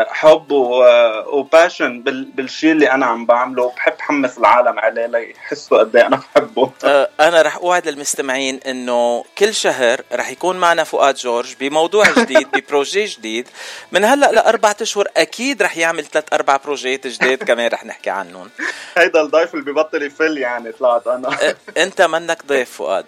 حب 0.10 0.52
و 0.52 0.70
passion 0.71 2.02
بالشيء 2.36 2.72
اللي 2.72 2.92
أنا 2.92 3.06
عم 3.06 3.26
بعمله. 3.26 3.64
وبحب 3.64 3.94
حمس 4.00 4.38
العالم 4.38 4.80
عليه 4.80 5.06
ليحسوا 5.06 5.78
قد 5.78 5.96
إيه 5.96 6.08
أنا 6.08 6.16
بحبه. 6.36 6.72
آه، 6.84 7.10
أنا 7.20 7.42
رح 7.42 7.58
أوعد 7.58 7.88
للمستمعين 7.88 8.60
إنه 8.68 9.24
كل 9.38 9.54
شهر 9.54 10.02
رح 10.14 10.30
يكون 10.30 10.58
معنا 10.58 10.84
فؤاد 10.84 11.16
جورج 11.16 11.54
بموضوع 11.60 12.06
جديد 12.18 12.48
ب 12.56 12.63
projet 12.63 13.06
جديد. 13.06 13.48
من 13.92 14.04
هلأ 14.04 14.32
لاربع 14.32 14.74
أشهر 14.82 15.08
أكيد 15.18 15.64
رح 15.64 15.78
يعمل 15.78 16.06
ثلاث 16.06 16.26
أربع 16.34 16.58
بروجيات 16.58 17.08
جديد 17.08 17.44
كمان 17.48 17.68
رح 17.72 17.86
نحكي 17.86 18.10
عنهم. 18.10 18.50
هيدا 18.98 19.22
الضيف 19.22 19.54
اللي 19.56 19.72
ببطل 19.72 20.04
يفل 20.04 20.38
يعني 20.38 20.72
طلعت 20.72 21.08
أنا. 21.08 21.30
آه، 21.30 21.56
أنت 21.78 22.02
منك 22.02 22.46
ضيف 22.46 22.72
فؤاد. 22.72 23.06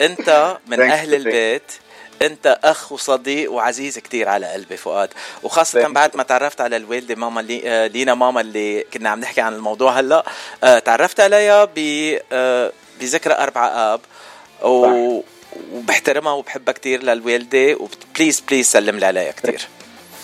أنت 0.00 0.56
من 0.66 0.80
أهل 0.80 1.14
البيت. 1.14 1.72
انت 2.22 2.58
اخ 2.64 2.92
وصديق 2.92 3.52
وعزيز 3.52 3.98
كتير 3.98 4.28
على 4.28 4.46
قلبي 4.46 4.76
فؤاد. 4.76 5.08
وخاصة 5.42 5.88
بعد 5.88 6.16
ما 6.16 6.22
تعرفت 6.22 6.60
على 6.60 6.76
الوالدة 6.76 7.14
ماما 7.14 7.40
اللي 7.40 7.62
آه، 7.64 7.86
لينا 7.86 8.14
ماما 8.14 8.40
اللي 8.40 8.84
كنا 8.94 9.08
عم 9.08 9.20
نحكي 9.20 9.40
عن 9.40 9.54
الموضوع 9.54 10.00
هلأ 10.00 10.24
آه، 10.64 10.78
تعرفت 10.78 11.20
عليها 11.20 11.64
ب 11.64 11.78
آه، 12.32 12.72
بذكرى 13.00 13.34
أربعة 13.34 13.68
آب. 13.68 14.00
و... 14.62 15.22
وبحترمها 15.72 16.32
وبحبها 16.32 16.74
كتير 16.74 17.02
للوالدة. 17.02 17.76
و 17.80 17.89
please 17.89 18.40
please 18.40 18.66
سلم 18.66 18.98
لي 18.98 19.06
عليها 19.06 19.32
كتير. 19.32 19.68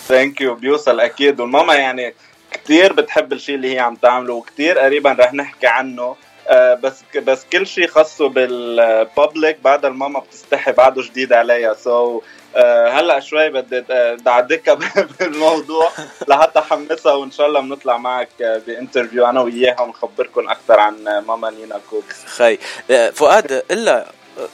thank 0.07 0.41
you 0.41 0.55
بيوصل 0.55 0.99
أكيد. 0.99 1.39
والماما 1.39 1.75
يعني 1.75 2.13
كتير 2.51 2.93
بتحب 2.93 3.33
الشيء 3.33 3.55
اللي 3.55 3.75
هي 3.75 3.79
عم 3.79 3.95
تعمله 3.95 4.33
وكتير 4.33 4.79
قريبا 4.79 5.11
رح 5.19 5.33
نحكي 5.33 5.67
عنه. 5.67 6.15
بس 6.51 7.03
بس 7.15 7.45
كل 7.51 7.67
شيء 7.67 7.87
خاصه 7.87 8.29
بال 8.29 8.61
public 8.61 9.57
بعد 9.63 9.85
الماما 9.85 10.19
بتستحي 10.19 10.71
بعده 10.71 11.01
جديد 11.01 11.33
عليها. 11.33 11.73
so 11.73 12.19
so, 12.19 12.23
uh, 12.55 12.57
هلأ 12.93 13.19
شوي 13.19 13.49
بدي 13.49 13.83
اعدقها 14.27 14.73
بالموضوع 15.19 15.89
لحتى 16.27 16.61
حمسها 16.61 17.13
وإن 17.13 17.31
شاء 17.31 17.47
الله 17.47 17.59
بنطلع 17.59 17.97
معك 17.97 18.29
ب 18.39 18.47
interview. 18.47 19.25
أنا 19.25 19.41
وياها 19.41 19.81
ونخبركم 19.81 20.49
أكثر 20.49 20.79
عن 20.79 21.03
ماما 21.27 21.49
لينا 21.49 21.79
فوكس 21.89 22.25
خي 22.25 22.57
آه، 22.91 23.09
فؤاد 23.09 23.63
إلا 23.71 24.05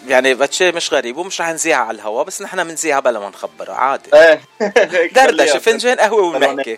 يعني 0.07 0.33
فاتشي 0.33 0.71
مش 0.71 0.93
غريب 0.93 1.17
ومش 1.17 1.41
رح 1.41 1.49
نذيعها 1.49 1.85
على 1.85 1.95
الهواء 1.95 2.25
بس 2.25 2.41
نحن 2.41 2.63
بنذيعها 2.63 2.99
بلا 2.99 3.19
ما 3.19 3.29
نخبرها 3.29 3.73
عادي. 3.75 4.09
إيه 4.13 4.41
دردشة 5.15 5.59
فنجان 5.59 5.97
قهوة 5.97 6.21
ونحكي 6.21 6.77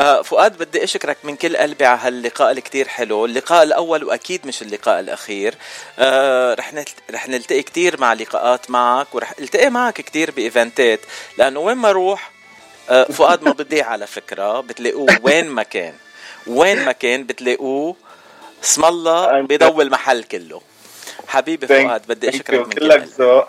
آه، 0.00 0.22
فؤاد 0.22 0.58
بدي 0.58 0.84
أشكرك 0.84 1.16
من 1.24 1.36
كل 1.36 1.56
قلبي 1.56 1.84
على 1.84 2.00
هاللقاء 2.02 2.50
الكتير 2.50 2.88
حلو. 2.88 3.24
اللقاء 3.24 3.62
الأول 3.62 4.04
وأكيد 4.04 4.46
مش 4.46 4.62
اللقاء 4.62 5.00
الأخير. 5.00 5.54
آه 5.98 6.54
رح 6.54 6.72
نلت... 6.72 6.94
رح 7.10 7.28
نلتقي 7.28 7.62
كتير 7.62 8.00
مع 8.00 8.12
لقاءات 8.12 8.70
معك 8.70 9.14
ورح 9.14 9.34
التقي 9.38 9.70
معك 9.70 9.94
كتير 10.00 10.30
بإيفنتات. 10.30 11.00
لأنه 11.38 11.60
وين 11.60 11.76
ما 11.76 11.90
أروح 11.90 12.30
آه 12.90 13.04
فؤاد 13.04 13.42
ما 13.42 13.52
بضيع 13.52 13.86
على 13.86 14.06
فكرة. 14.06 14.60
بتلاقوه 14.60 15.18
وين 15.22 15.46
ما 15.48 15.62
كان. 15.62 15.94
وين 16.46 16.84
ما 16.84 16.92
كان 16.92 17.24
بتلاقوه. 17.24 17.96
اسم 18.64 18.84
الله 18.84 19.40
بيضوي 19.40 19.84
المحل 19.84 20.22
كله. 20.24 20.60
حبيبي 21.32 21.66
فؤاد 21.66 22.02
بدي 22.08 22.28
أشكرك 22.28 22.82
من 22.82 23.02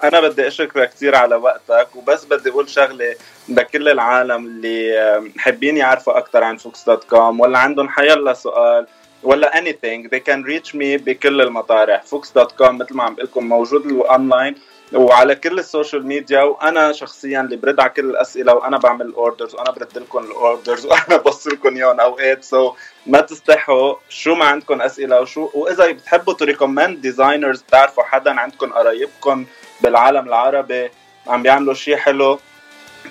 أنا 0.03 0.21
بدي 0.21 0.47
أشكرك 0.47 0.89
كثير 0.89 1.15
على 1.15 1.35
وقتك 1.35 1.95
وبس 1.95 2.25
بدي 2.25 2.49
أقول 2.49 2.69
شغلة 2.69 3.15
لكل 3.49 3.89
العالم 3.89 4.45
اللي 4.45 5.31
حابين 5.37 5.77
يعرفوا 5.77 6.17
أكثر 6.17 6.43
عن 6.43 6.57
فوكس 6.57 6.83
dot 6.83 7.03
com 7.03 7.39
ولا 7.39 7.59
عندهم 7.59 7.89
حيلا 7.89 8.33
سؤال 8.33 8.87
ولا 9.23 9.51
anything 9.51 10.07
they 10.07 10.19
can 10.19 10.43
reach 10.43 10.73
me 10.73 11.01
بكل 11.05 11.41
المطارح. 11.41 12.03
فوكس 12.03 12.31
dot 12.31 12.51
com 12.51 12.77
مثل 12.77 12.95
ما 12.95 13.03
عم 13.03 13.15
بقول 13.15 13.25
لكم 13.25 13.49
موجود 13.49 13.85
اونلاين 13.91 14.55
وعلى 14.93 15.35
كل 15.35 15.59
ال 15.59 15.66
social 15.66 16.07
media 16.07 16.41
وأنا 16.41 16.91
شخصيا 16.91 17.41
اللي 17.41 17.55
برد 17.55 17.79
على 17.79 17.89
كل 17.89 18.05
الأسئلة 18.09 18.53
وأنا 18.53 18.77
بعمل 18.77 19.05
ال 19.05 19.12
orders 19.12 19.55
وأنا 19.55 19.71
برد 19.71 19.97
لكم 19.97 20.19
ال 20.19 20.29
orders 20.29 20.85
وأنا 20.89 21.17
بوصل 21.17 21.49
لكم 21.49 21.75
اياهم 21.75 21.99
اوقات 21.99 22.43
so 22.43 22.69
so 22.69 22.73
ما 23.07 23.21
تستحوا 23.21 23.95
شو 24.09 24.35
ما 24.35 24.45
عندكم 24.45 24.81
أسئلة 24.81 25.21
وشو 25.21 25.49
وإذا 25.53 25.91
بتحبوا 25.91 26.33
ت 26.33 26.40
recommend 26.40 27.01
designers 27.01 27.61
بتعرفوا 27.61 28.03
حدا 28.03 28.39
عندكم 28.39 28.73
قرايبكم 28.73 29.45
بالعالم 29.81 30.27
العربي 30.27 30.89
عم 31.27 31.43
بيعملوا 31.43 31.73
شيء 31.73 31.95
حلو 31.95 32.39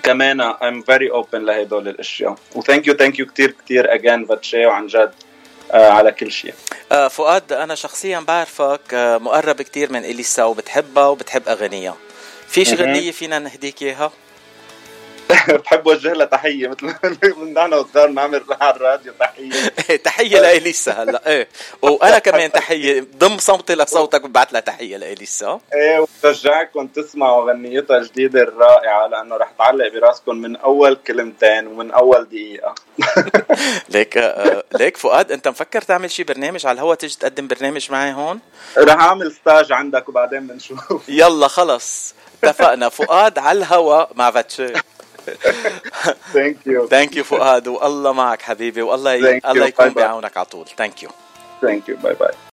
كمان 0.03 0.53
I'm 0.53 0.83
very 0.83 1.09
open 1.09 1.35
لهدول 1.35 1.87
الأشياء. 1.87 2.35
و 2.55 2.60
thank 2.60 2.87
you 2.87 2.93
thank 2.93 3.19
you 3.19 3.25
كثير 3.25 3.51
كثير 3.51 3.93
again 3.93 4.25
فاتشي 4.25 4.65
وعن 4.65 4.87
جد. 4.87 5.13
على 5.71 6.11
كل 6.11 6.31
شيء. 6.31 6.53
آه 6.91 7.07
فؤاد 7.07 7.53
أنا 7.53 7.75
شخصيا 7.75 8.19
بعرفك 8.19 8.93
آه 8.93 9.17
مقرب 9.17 9.61
كثير 9.61 9.91
من 9.91 10.05
إليسا 10.05 10.43
وبتحبها 10.43 11.07
وبتحب 11.07 11.47
اغانيها 11.47 11.95
فيش 12.47 12.73
غنية 12.73 13.11
فينا 13.11 13.39
نهديك 13.39 13.81
إياها؟ 13.81 14.11
بحب 15.49 15.87
وجه 15.87 16.13
لها 16.13 16.25
تحية 16.25 16.67
مثل 16.67 16.95
من 17.37 17.53
نحن 17.53 17.73
وصغار 17.73 18.07
نعمل 18.09 18.43
على 18.61 18.75
الراديو 18.75 19.13
تحية. 19.19 19.95
تحية 19.95 20.39
لإليسا 20.39 20.91
هلا. 20.91 21.27
إيه. 21.27 21.47
وأنا 21.81 22.19
كمان 22.19 22.51
تحية. 22.51 23.07
ضم 23.17 23.37
صوتي 23.37 23.75
لصوتك 23.75 24.23
وببعث 24.25 24.53
لها 24.53 24.61
تحية 24.61 24.97
لإليسا. 24.97 25.59
إيه 25.73 25.99
وبشجعكم 26.23 26.87
تسمعوا 26.87 27.51
غنيتها 27.51 27.97
الجديدة 27.97 28.41
الرائعة 28.41 29.07
لأنه 29.07 29.37
رح 29.37 29.51
تعلق 29.57 29.93
براسكم 29.93 30.35
من 30.35 30.55
أول 30.55 30.95
كلمتين 31.07 31.67
ومن 31.67 31.91
أول 31.91 32.23
دقيقة. 32.29 32.75
ليك 33.93 34.17
آه، 34.17 34.63
ليك 34.73 34.97
فؤاد 34.97 35.31
أنت 35.31 35.47
مفكر 35.47 35.81
تعمل 35.81 36.11
شي 36.11 36.23
برنامج 36.23 36.65
على 36.65 36.75
الهوا 36.75 36.95
تيجي 36.95 37.15
تقدم 37.19 37.47
برنامج 37.47 37.91
معي 37.91 38.13
هون؟ 38.13 38.39
رح 38.77 39.01
أعمل 39.01 39.31
ستاج 39.31 39.71
عندك 39.71 40.09
وبعدين 40.09 40.47
بنشوف. 40.47 41.09
يلا 41.09 41.47
خلص. 41.47 42.13
اتفقنا. 42.43 42.89
فؤاد 42.89 43.39
على 43.39 43.57
الهوا 43.59 44.05
مع 44.15 44.31
فاتشي 44.31 44.73
thank 46.33 46.67
you 46.67 46.87
thank 46.87 47.15
you 47.15 47.23
فؤاد 47.23 47.67
والله 47.67 48.13
معك 48.13 48.41
حبيبي 48.41 48.81
والله 48.81 49.13
ي... 49.13 49.41
الله 49.45 49.65
يكون 49.65 49.89
بعونك 49.89 50.37
على 50.37 50.45
طول 50.45 50.65
ثانك 50.77 51.03
يو 51.03 51.09
thank 51.61 51.89
you 51.89 51.97
bye 51.97 52.13
bye 52.13 52.52